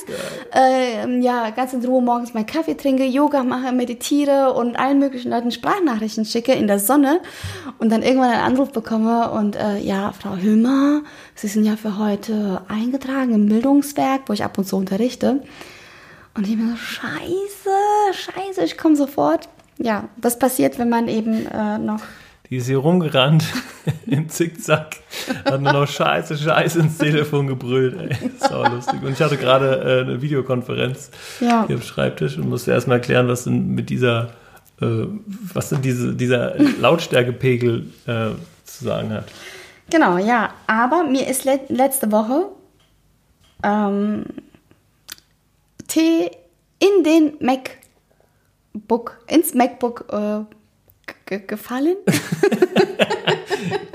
[0.54, 5.32] äh, ja, ganz in Ruhe morgens meinen Kaffee trinke, Yoga mache, meditiere und allen möglichen
[5.32, 7.22] Leuten Sprachnachrichten schicke in der Sonne
[7.78, 11.04] und dann irgendwann einen Anruf bekomme und äh, ja, Frau Hümer,
[11.36, 15.44] Sie sind ja für heute eingetragen im Bildungswerk, wo ich ab und zu unterrichte.
[16.36, 19.48] Und ich mir so, scheiße, scheiße, ich komme sofort.
[19.78, 22.02] Ja, das passiert, wenn man eben äh, noch
[22.50, 23.44] Die ist hier rumgerannt
[24.06, 24.98] im Zickzack,
[25.46, 27.98] hat nur noch Scheiße, Scheiße ins Telefon gebrüllt.
[28.00, 28.32] Ey.
[28.40, 29.02] Das war lustig.
[29.04, 31.66] Und ich hatte gerade äh, eine Videokonferenz Ja.
[31.68, 34.30] hier am Schreibtisch und musste erstmal erklären, was denn mit dieser,
[34.82, 35.06] äh,
[35.54, 38.30] was denn diese, dieser Lautstärkepegel äh,
[38.66, 39.26] zu sagen hat.
[39.90, 40.50] Genau, ja.
[40.68, 42.48] Aber mir ist le letzte Woche
[43.64, 44.24] ähm,
[45.96, 46.30] Tee
[46.80, 51.96] in den MacBook, ins MacBook äh, gefallen.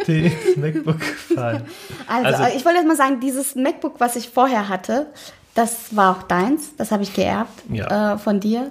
[0.06, 1.64] Die MacBook gefallen.
[2.06, 5.06] Also, Also- ich wollte erst mal sagen, dieses MacBook, was ich vorher hatte,
[5.54, 6.74] das war auch deins.
[6.76, 8.14] Das habe ich geerbt Ja.
[8.14, 8.70] äh, von dir.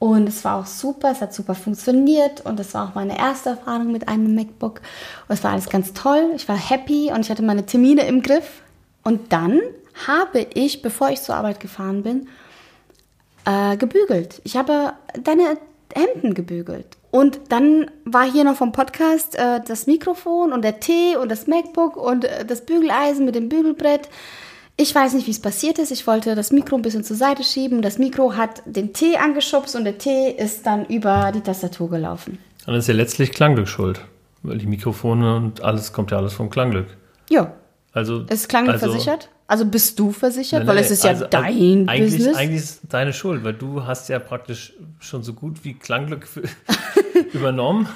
[0.00, 3.50] Und es war auch super, es hat super funktioniert und es war auch meine erste
[3.50, 4.80] Erfahrung mit einem MacBook.
[5.28, 8.22] Und es war alles ganz toll, ich war happy und ich hatte meine Termine im
[8.22, 8.62] Griff.
[9.02, 9.60] Und dann
[10.06, 12.28] habe ich, bevor ich zur Arbeit gefahren bin,
[13.48, 14.40] äh, gebügelt.
[14.44, 14.92] Ich habe
[15.22, 15.56] deine
[15.94, 16.86] Hemden gebügelt.
[17.10, 21.46] Und dann war hier noch vom Podcast äh, das Mikrofon und der Tee und das
[21.46, 24.10] MacBook und äh, das Bügeleisen mit dem Bügelbrett.
[24.76, 25.90] Ich weiß nicht, wie es passiert ist.
[25.90, 27.80] Ich wollte das Mikro ein bisschen zur Seite schieben.
[27.80, 32.38] Das Mikro hat den Tee angeschubst und der Tee ist dann über die Tastatur gelaufen.
[32.66, 34.02] Dann ist ja letztlich Klangglück schuld.
[34.42, 36.86] Weil die Mikrofone und alles kommt ja alles vom Klangglück.
[37.28, 37.54] Ja,
[37.92, 39.30] Also, ist Klangglück also, versichert?
[39.48, 40.60] Also bist du versichert?
[40.60, 42.36] Nein, Weil nein, es ist ja also, dein eigentlich, Business.
[42.36, 46.42] Eigentlich ist deine Schuld, weil du hast ja praktisch schon so gut wie Klangglück für,
[47.32, 47.88] übernommen.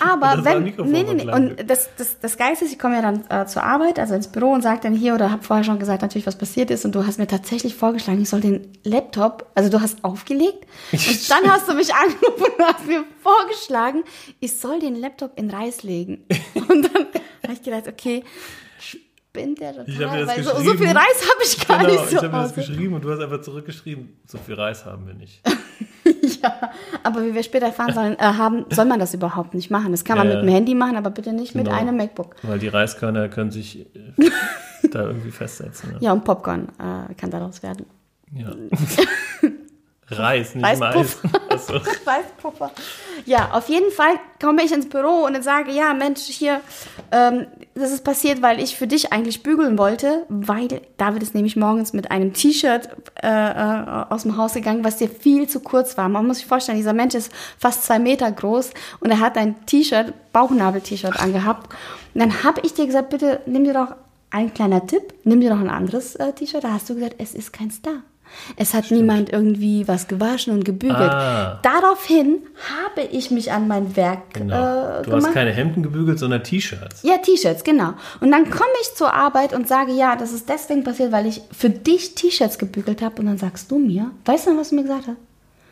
[0.00, 1.32] Aber wenn, nee, nee, nee.
[1.32, 4.26] Und das, das, das Geilste ist, ich komme ja dann äh, zur Arbeit, also ins
[4.26, 6.84] Büro und sage dann hier oder habe vorher schon gesagt, natürlich, was passiert ist.
[6.84, 11.30] Und du hast mir tatsächlich vorgeschlagen, ich soll den Laptop, also du hast aufgelegt und
[11.30, 14.02] dann hast du mich angerufen und hast mir vorgeschlagen,
[14.40, 16.24] ich soll den Laptop in Reis legen.
[16.68, 17.06] Und dann
[17.44, 18.24] habe ich gedacht, okay,
[19.40, 22.10] spinnt der Ich total, weil so, so viel Reis habe ich gar genau, nicht ich
[22.10, 25.14] so habe mir das geschrieben und du hast einfach zurückgeschrieben, so viel Reis haben wir
[25.14, 25.40] nicht.
[26.42, 26.70] ja,
[27.02, 29.92] aber wie wir später erfahren sollen, äh, haben, soll man das überhaupt nicht machen.
[29.92, 31.76] Das kann man Ja, mit dem Handy machen, aber bitte nicht mit Genau.
[31.76, 32.36] einem MacBook.
[32.42, 33.86] Weil die Reiskörner können sich äh,
[34.90, 35.92] da irgendwie festsetzen.
[35.92, 35.98] Ne?
[36.00, 37.86] Ja, und Popcorn äh, kann daraus werden.
[38.32, 38.50] Ja.
[40.08, 40.80] Reis, nicht Mais.
[40.80, 41.40] Reispuffer.
[41.50, 41.74] Achso.
[41.74, 42.70] Weißpuffer.
[43.24, 46.60] Ja, auf jeden Fall komme ich ins Büro und dann sage, ja, Mensch, hier,
[47.10, 51.56] ähm, das ist passiert, weil ich für dich eigentlich bügeln wollte, weil David ist nämlich
[51.56, 52.88] morgens mit einem T-Shirt
[53.22, 56.08] äh, äh, aus dem Haus gegangen, was dir viel zu kurz war.
[56.08, 59.66] Man muss sich vorstellen, dieser Mensch ist fast zwei Meter groß und er hat ein
[59.66, 61.72] T-Shirt, Bauchnabel-T-Shirt angehabt.
[62.14, 63.96] Und dann habe ich dir gesagt, bitte nimm dir doch
[64.30, 66.62] ein kleiner Tipp, nimm dir doch ein anderes äh, T-Shirt.
[66.62, 68.02] Da hast du gesagt, es ist kein Star.
[68.56, 70.98] Es hat niemand irgendwie was gewaschen und gebügelt.
[70.98, 71.58] Ah.
[71.62, 72.38] Daraufhin
[72.84, 74.54] habe ich mich an mein Werk Genau.
[74.54, 75.26] äh, du gemacht.
[75.26, 77.02] hast keine Hemden gebügelt, sondern T-Shirts.
[77.02, 77.94] ja, T-Shirts, genau.
[78.20, 81.42] Und dann komme ich zur Arbeit und sage, ja, das ist deswegen passiert, weil ich
[81.50, 83.20] für dich T-Shirts gebügelt habe.
[83.20, 85.16] Und dann sagst du mir, weißt du noch, was du mir gesagt hast?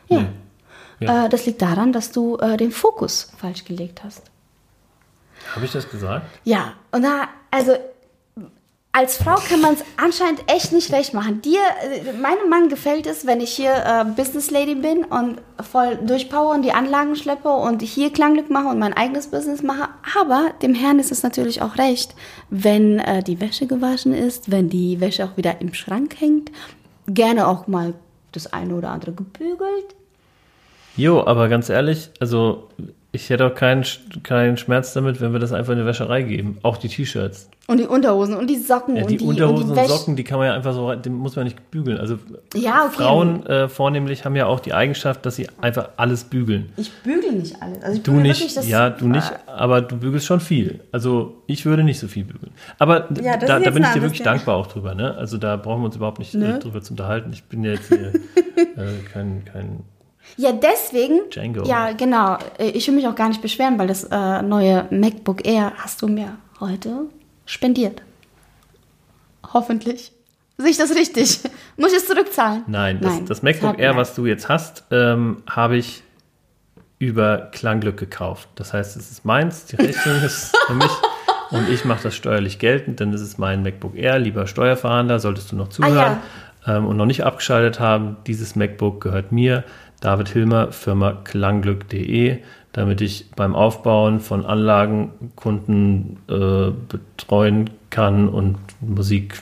[0.09, 0.21] Ja.
[0.21, 0.27] Nee.
[1.01, 1.27] Ja.
[1.27, 4.23] Äh, das liegt daran, dass du äh, den Fokus falsch gelegt hast.
[5.55, 6.25] Habe ich das gesagt?
[6.45, 7.73] Ja, und da, also
[8.95, 11.43] als Frau kann man es anscheinend echt nicht recht machen.
[11.43, 15.97] Dir, äh, meinem Mann gefällt es, wenn ich hier äh, Business Lady bin und voll
[15.97, 19.89] durchpower und die Anlagen schleppe und hier Klangglück mache und mein eigenes Business mache.
[20.17, 22.15] Aber dem Herrn ist es natürlich auch recht,
[22.51, 26.53] wenn äh, die Wäsche gewaschen ist, wenn die Wäsche auch wieder im Schrank hängt,
[27.09, 27.95] gerne auch mal
[28.31, 29.97] das eine oder andere gebügelt.
[30.97, 32.69] Jo, aber ganz ehrlich, also
[33.15, 33.85] ich hätte auch keinen,
[34.25, 36.59] keinen Schmerz damit, wenn wir das einfach in die Wäscherei geben.
[36.63, 37.49] Auch die T-Shirts.
[37.67, 39.89] Und die Unterhosen und die Socken Ja, und die, die Unterhosen und und, die Wäsche.
[39.99, 41.97] Socken, die kann man ja einfach so, die muss man nicht bügeln.
[41.97, 42.19] Also
[42.55, 42.97] Ja, okay.
[43.03, 46.73] Frauen äh, vornehmlich haben ja auch die Eigenschaft, dass sie einfach alles bügeln.
[46.77, 47.83] Ich bügle nicht alles.
[47.83, 50.81] Also Du nicht, wirklich ja, du nicht, aber du bügelst schon viel.
[50.93, 52.53] Also ich würde nicht so viel bügeln.
[52.79, 54.95] Aber Ja, da, da bin ich dir wirklich dankbar auch drüber.
[54.95, 55.15] Ne?
[55.17, 56.57] Also da brauchen wir uns überhaupt nicht Ne?
[56.57, 57.31] äh, drüber zu unterhalten.
[57.33, 58.09] Ich bin ja jetzt hier
[58.77, 59.85] äh, kein, kein
[60.37, 61.21] Ja, deswegen.
[61.31, 61.65] Django.
[61.65, 62.39] Ja, genau.
[62.59, 66.03] Äh, Ich will mich auch gar nicht beschweren, weil das äh, neue MacBook Air hast
[66.03, 67.07] du mir heute
[67.47, 68.03] spendiert.
[69.53, 70.13] Hoffentlich.
[70.57, 71.41] Sehe ich das richtig?
[71.77, 72.63] Muss ich es zurückzahlen?
[72.67, 73.27] Nein, das, Nein.
[73.27, 73.97] das MacBook Air, nein.
[74.01, 76.03] was du jetzt hast, ähm, habe ich
[76.99, 78.49] über Klangglück gekauft.
[78.55, 80.91] Das heißt, es ist meins, die Rechnung ist für mich
[81.51, 84.19] und ich mache das steuerlich geltend, denn es ist mein MacBook Air.
[84.21, 86.19] Lieber Steuerfahnder, solltest du noch zuhören
[86.67, 89.65] ähm, und noch nicht abgeschaltet haben, dieses MacBook gehört mir,
[90.05, 92.43] David Hilmer, Firma klangglück.de,
[92.73, 99.41] damit ich beim Aufbauen von Anlagen Kunden äh, betreuen kann und Musik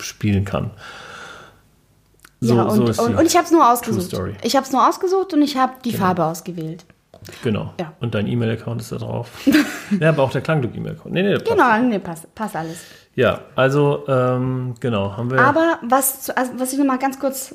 [0.00, 0.70] spielen kann.
[2.40, 4.16] So, ja, und, so ist und, und ich habe es nur ausgesucht.
[4.42, 6.86] Ich habe es nur ausgesucht und ich habe die Farbe ausgewählt.
[7.42, 7.74] Genau.
[7.78, 7.92] Ja.
[8.00, 9.28] Und dein E-Mail-Account ist da drauf.
[10.00, 11.12] ja, aber auch der Klangglück-E-Mail-Account.
[11.12, 11.50] Nee, nee, passt.
[11.50, 12.78] Genau, nee, passt, passt alles.
[13.16, 15.40] Ja, also, ähm, genau, haben wir.
[15.40, 17.54] Aber was, also was ich noch mal ganz kurz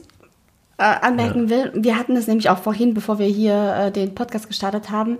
[0.80, 4.48] äh, anmerken will, wir hatten das nämlich auch vorhin, bevor wir hier äh, den Podcast
[4.48, 5.18] gestartet haben.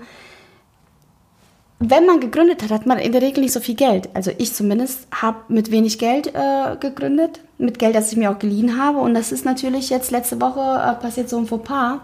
[1.80, 4.10] Wenn man gegründet hat, hat man in der Regel nicht so viel Geld.
[4.14, 8.40] Also ich zumindest habe mit wenig Geld äh, gegründet, mit Geld, das ich mir auch
[8.40, 9.00] geliehen habe.
[9.00, 12.00] Und das ist natürlich jetzt letzte Woche äh, passiert so ein Fauxpas.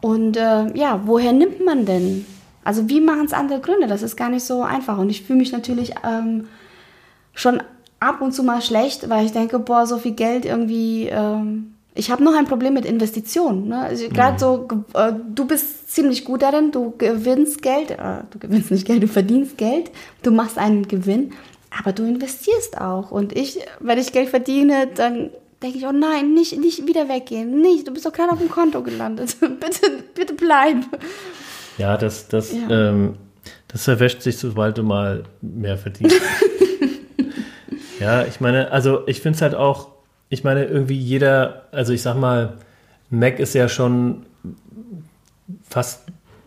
[0.00, 2.26] Und äh, ja, woher nimmt man denn?
[2.64, 3.86] Also wie machen es andere Gründer?
[3.86, 4.98] Das ist gar nicht so einfach.
[4.98, 6.48] Und ich fühle mich natürlich ähm,
[7.34, 7.62] schon
[8.00, 11.08] ab und zu mal schlecht, weil ich denke, boah, so viel Geld irgendwie.
[11.08, 13.68] Ähm, ich habe noch ein Problem mit Investitionen.
[13.68, 13.80] Ne?
[13.80, 18.70] Also Gerade so, äh, du bist ziemlich gut darin, du gewinnst Geld, äh, du gewinnst
[18.70, 19.90] nicht Geld, du verdienst Geld,
[20.22, 21.32] du machst einen Gewinn,
[21.78, 23.10] aber du investierst auch.
[23.10, 25.30] Und ich, wenn ich Geld verdiene, dann
[25.62, 28.50] denke ich, oh nein, nicht, nicht wieder weggehen, nicht, du bist doch gerade auf dem
[28.50, 30.78] Konto gelandet, bitte, bitte bleib.
[31.78, 32.90] ja, das, das, Ja.
[32.90, 33.14] Ähm,
[33.68, 36.20] das verwäscht sich, sobald du mal mehr verdienst.
[38.00, 39.93] ja, ich meine, also ich finde es halt auch,
[40.34, 42.54] ich meine, irgendwie jeder, also ich sag mal,
[43.08, 44.26] Mac ist ja schon
[45.68, 46.02] fast,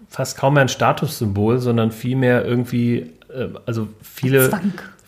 [0.09, 4.51] fast kaum mehr ein Statussymbol, sondern vielmehr irgendwie, äh, also viele.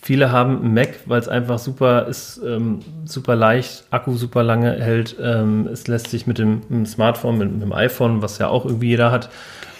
[0.01, 4.71] Viele haben einen Mac, weil es einfach super ist, ähm, super leicht, Akku super lange
[4.81, 5.17] hält.
[5.21, 8.47] Ähm, es lässt sich mit dem, mit dem Smartphone, mit, mit dem iPhone, was ja
[8.47, 9.29] auch irgendwie jeder hat,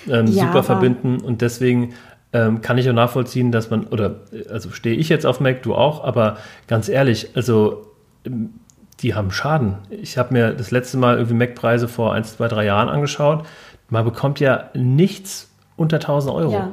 [0.10, 1.22] ähm, Ja, super verbinden.
[1.22, 1.94] Und deswegen
[2.34, 5.64] ähm, kann ich auch nachvollziehen, dass man, oder äh, also stehe ich jetzt auf Mac,
[5.64, 6.38] du auch, aber
[6.68, 7.88] ganz ehrlich, also
[8.26, 8.59] ähm,
[9.02, 9.76] die haben Schaden.
[9.90, 13.46] Ich habe mir das letzte Mal irgendwie Mac-Preise vor ein, zwei, drei Jahren angeschaut.
[13.90, 16.52] Man bekommt ja nichts unter 1000 Euro.
[16.54, 16.72] Ja.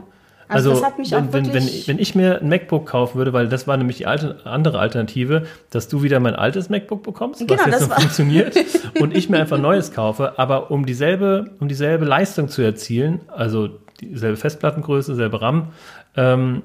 [0.48, 3.76] Also mich wenn, wenn, wenn, wenn ich mir ein MacBook kaufen würde, weil das war
[3.76, 7.74] nämlich die alte, andere Alternative, dass du wieder mein altes MacBook bekommst, Genau, was jetzt
[7.74, 8.56] das noch war- funktioniert,
[9.00, 13.22] und ich mir einfach ein neues kaufe, aber um dieselbe, um dieselbe Leistung zu erzielen,
[13.26, 13.70] also
[14.00, 15.68] dieselbe Festplattengröße, selbe RAM,
[16.16, 16.62] ähm,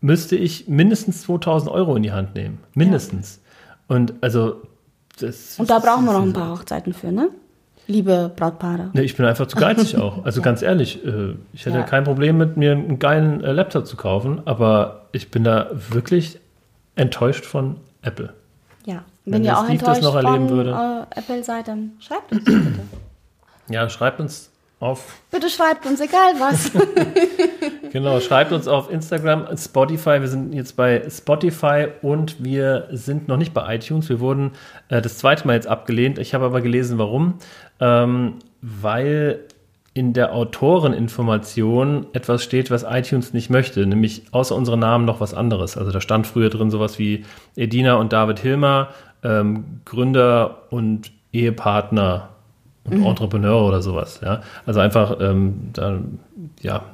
[0.00, 2.60] müsste ich mindestens 2000 Euro in die Hand nehmen.
[2.74, 3.40] Mindestens.
[3.88, 4.62] Und also
[5.18, 7.30] das Und da brauchen wir noch ein paar Hochzeiten für, ne?
[7.88, 8.90] liebe Brautpaare.
[8.92, 10.24] Nee, ich bin einfach zu geizig auch.
[10.24, 11.82] Also ganz ehrlich, äh, ich hätte ja.
[11.82, 16.38] kein Problem mit mir einen geilen äh, Laptop zu kaufen, aber ich bin da wirklich
[16.94, 18.32] enttäuscht von Apple.
[18.84, 21.06] Ja, wenn, wenn ihr auch Steve enttäuscht das noch erleben von, würde.
[21.10, 22.80] Äh, Apple seid, dann schreibt uns bitte.
[23.70, 25.18] Ja, schreibt uns auf.
[25.30, 26.70] Bitte schreibt uns, egal was.
[27.90, 30.20] genau, schreibt uns auf Instagram, Spotify.
[30.20, 34.08] Wir sind jetzt bei Spotify und wir sind noch nicht bei iTunes.
[34.08, 34.52] Wir wurden
[34.88, 36.18] äh, das zweite Mal jetzt abgelehnt.
[36.18, 37.34] Ich habe aber gelesen, warum.
[37.80, 39.40] Ähm, weil
[39.94, 45.34] in der Autoreninformation etwas steht, was iTunes nicht möchte, nämlich außer unseren Namen noch was
[45.34, 45.76] anderes.
[45.76, 47.24] Also da stand früher drin sowas wie
[47.56, 48.90] Edina und David Hilmer,
[49.24, 52.28] ähm, Gründer und Ehepartner
[52.84, 53.06] und mhm.
[53.06, 54.20] Entrepreneur oder sowas.
[54.22, 54.42] Ja?
[54.66, 55.98] Also einfach, ähm, da,
[56.60, 56.84] ja,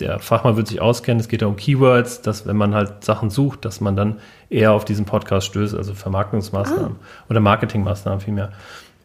[0.00, 1.20] der Fachmann wird sich auskennen.
[1.20, 4.16] Es geht ja um Keywords, dass wenn man halt Sachen sucht, dass man dann
[4.50, 7.26] eher auf diesen Podcast stößt, also Vermarktungsmaßnahmen ah.
[7.30, 8.52] oder Marketingmaßnahmen vielmehr.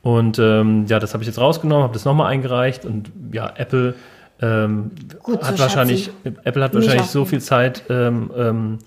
[0.01, 3.95] Und ähm, ja, das habe ich jetzt rausgenommen, habe das nochmal eingereicht und ja, Apple
[4.41, 8.79] ähm, Gut, hat so wahrscheinlich, Apple hat wahrscheinlich so viel Zeit ähm, ähm,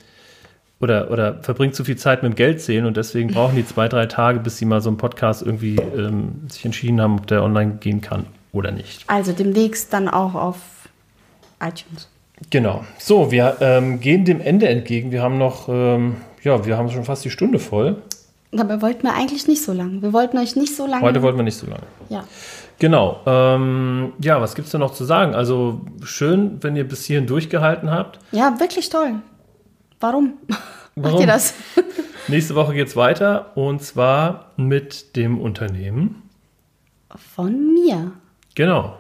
[0.81, 4.07] oder, oder verbringt zu viel Zeit mit dem Geldzählen und deswegen brauchen die zwei, drei
[4.07, 7.75] Tage, bis sie mal so einen Podcast irgendwie ähm, sich entschieden haben, ob der online
[7.81, 9.05] gehen kann oder nicht.
[9.07, 10.57] Also demnächst dann auch auf
[11.63, 12.09] iTunes.
[12.51, 12.85] Genau.
[12.99, 15.13] So, wir ähm, gehen dem Ende entgegen.
[15.13, 18.03] Wir haben noch, ähm, ja, wir haben schon fast die Stunde voll.
[18.51, 20.03] Dabei wollten wir eigentlich nicht so lange.
[20.03, 21.03] Wir wollten euch nicht so lange.
[21.03, 21.85] Heute wollten wir nicht so lange.
[22.11, 22.25] Ja.
[22.79, 23.21] Genau.
[23.27, 25.35] Ähm, ja, was gibt es da noch zu sagen?
[25.35, 28.19] Also schön, wenn ihr bis hierhin durchgehalten habt.
[28.33, 29.15] Ja, wirklich toll.
[30.01, 30.35] Warum?
[30.49, 30.59] Warum?
[31.13, 31.55] Macht ihr das?
[32.29, 36.23] Nächste Woche geht es weiter und zwar mit dem Unternehmen.
[37.35, 38.13] Von mir.
[38.55, 38.97] Genau.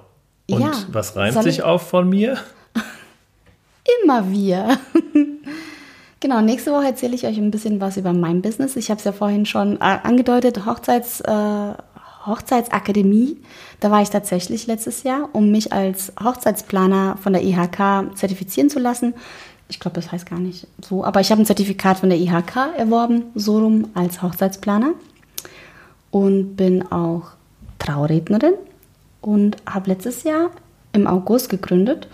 [0.52, 2.38] Und ja, was reimt sich auf von mir?
[4.04, 4.78] Immer wir.
[6.20, 8.76] genau, nächste Woche erzähle ich euch ein bisschen was über mein Business.
[8.76, 11.74] Ich habe es ja vorhin schon äh, angedeutet, Hochzeits, äh,
[12.26, 13.38] Hochzeitsakademie.
[13.80, 18.78] Da war ich tatsächlich letztes Jahr, um mich als Hochzeitsplaner von der IHK zertifizieren zu
[18.78, 19.14] lassen
[19.72, 22.76] ich glaube, das heißt gar nicht so, aber ich habe ein Zertifikat von der IHK
[22.76, 24.92] erworben, so rum als Hochzeitsplaner
[26.10, 27.30] und bin auch
[27.78, 28.54] Traurednerin
[29.22, 30.50] und habe letztes Jahr
[30.92, 32.08] im August gegründet.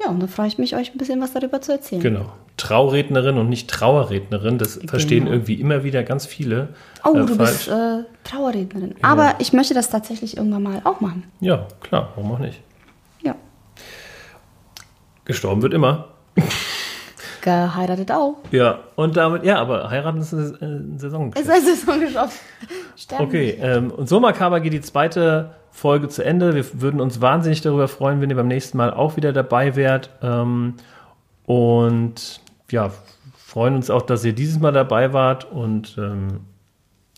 [0.00, 2.02] Ja, und da freue ich mich, euch ein bisschen was darüber zu erzählen.
[2.02, 2.32] Genau.
[2.56, 4.90] Traurednerin und nicht Trauerrednerin, das genau.
[4.90, 6.68] verstehen irgendwie immer wieder ganz viele.
[7.04, 7.50] Oh, äh, du falsch.
[7.50, 8.96] bist äh, Trauerrednerin.
[9.00, 9.08] Ja.
[9.08, 11.24] Aber ich möchte das tatsächlich irgendwann mal auch machen.
[11.40, 12.60] Ja, klar, warum auch nicht?
[13.22, 13.34] Ja.
[15.24, 16.08] Gestorben wird immer.
[17.40, 18.36] geheiratet auch.
[18.50, 21.48] Ja, und damit, ja, aber heiraten ist ein Saisongeschäft.
[21.48, 22.40] Ist ein Saisongeschäft.
[23.18, 26.54] okay, ähm, und so makaber geht die zweite Folge zu Ende.
[26.54, 30.10] Wir würden uns wahnsinnig darüber freuen, wenn ihr beim nächsten Mal auch wieder dabei wärt.
[30.22, 30.74] Ähm,
[31.46, 32.40] und
[32.70, 32.90] ja,
[33.36, 36.40] freuen uns auch, dass ihr dieses Mal dabei wart und ähm,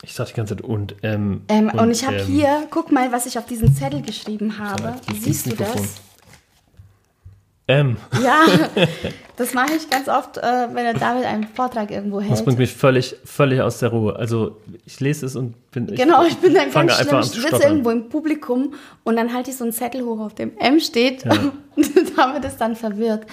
[0.02, 3.12] ich sag die ganze Zeit und ähm, ähm und, und, ich habe hier, guck mal,
[3.12, 4.94] was ich auf diesen Zettel geschrieben habe.
[5.18, 6.00] Siehst du das?
[7.70, 7.96] M.
[8.22, 8.44] Ja,
[9.36, 10.42] das mache ich ganz oft, äh,
[10.72, 12.32] wenn der David einen Vortrag irgendwo hält.
[12.32, 14.16] Das bringt mich völlig, völlig aus der Ruhe.
[14.16, 15.86] Also ich lese es und bin.
[15.86, 17.20] Genau, ich bin dann ganz schlimm.
[17.20, 20.56] Ich sitze irgendwo im Publikum und dann halte ich so einen Zettel hoch, auf dem
[20.58, 21.32] M steht ja.
[21.76, 23.26] und David ist dann verwirrt.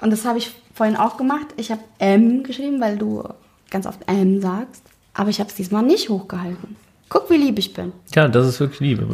[0.00, 1.46] Und das habe ich vorhin auch gemacht.
[1.56, 3.24] Ich habe M geschrieben, weil du
[3.70, 4.82] ganz oft M sagst.
[5.14, 6.76] Aber ich habe es diesmal nicht hochgehalten.
[7.12, 7.92] Guck, wie lieb ich bin.
[8.14, 9.06] Ja, das ist wirklich lieb.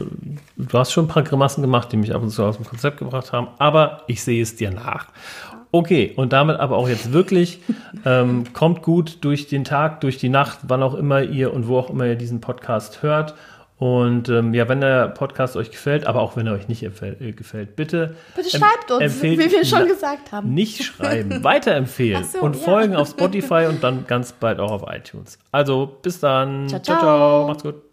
[0.57, 2.99] Du hast schon ein paar Grimassen gemacht, die mich ab und zu aus dem Konzept
[2.99, 5.09] gebracht haben, aber ich sehe es dir nach.
[5.73, 7.59] Okay, und damit aber auch jetzt wirklich,
[8.05, 11.77] ähm, kommt gut durch den Tag, durch die Nacht, wann auch immer ihr und wo
[11.77, 13.35] auch immer ihr diesen Podcast hört.
[13.79, 17.33] Und ähm, ja, wenn der Podcast euch gefällt, aber auch wenn er euch nicht äh,
[17.33, 18.15] gefällt, bitte.
[18.37, 20.55] Bitte schreibt uns, wie wir schon gesagt haben.
[20.55, 22.63] Nicht schreiben, weiterempfehlen so, und ja.
[22.63, 25.41] folgen auf Spotify und dann ganz bald auch auf iTunes.
[25.51, 26.69] Also bis dann.
[26.69, 26.97] ciao, ciao.
[26.97, 27.47] ciao, ciao.
[27.49, 27.88] macht's gut.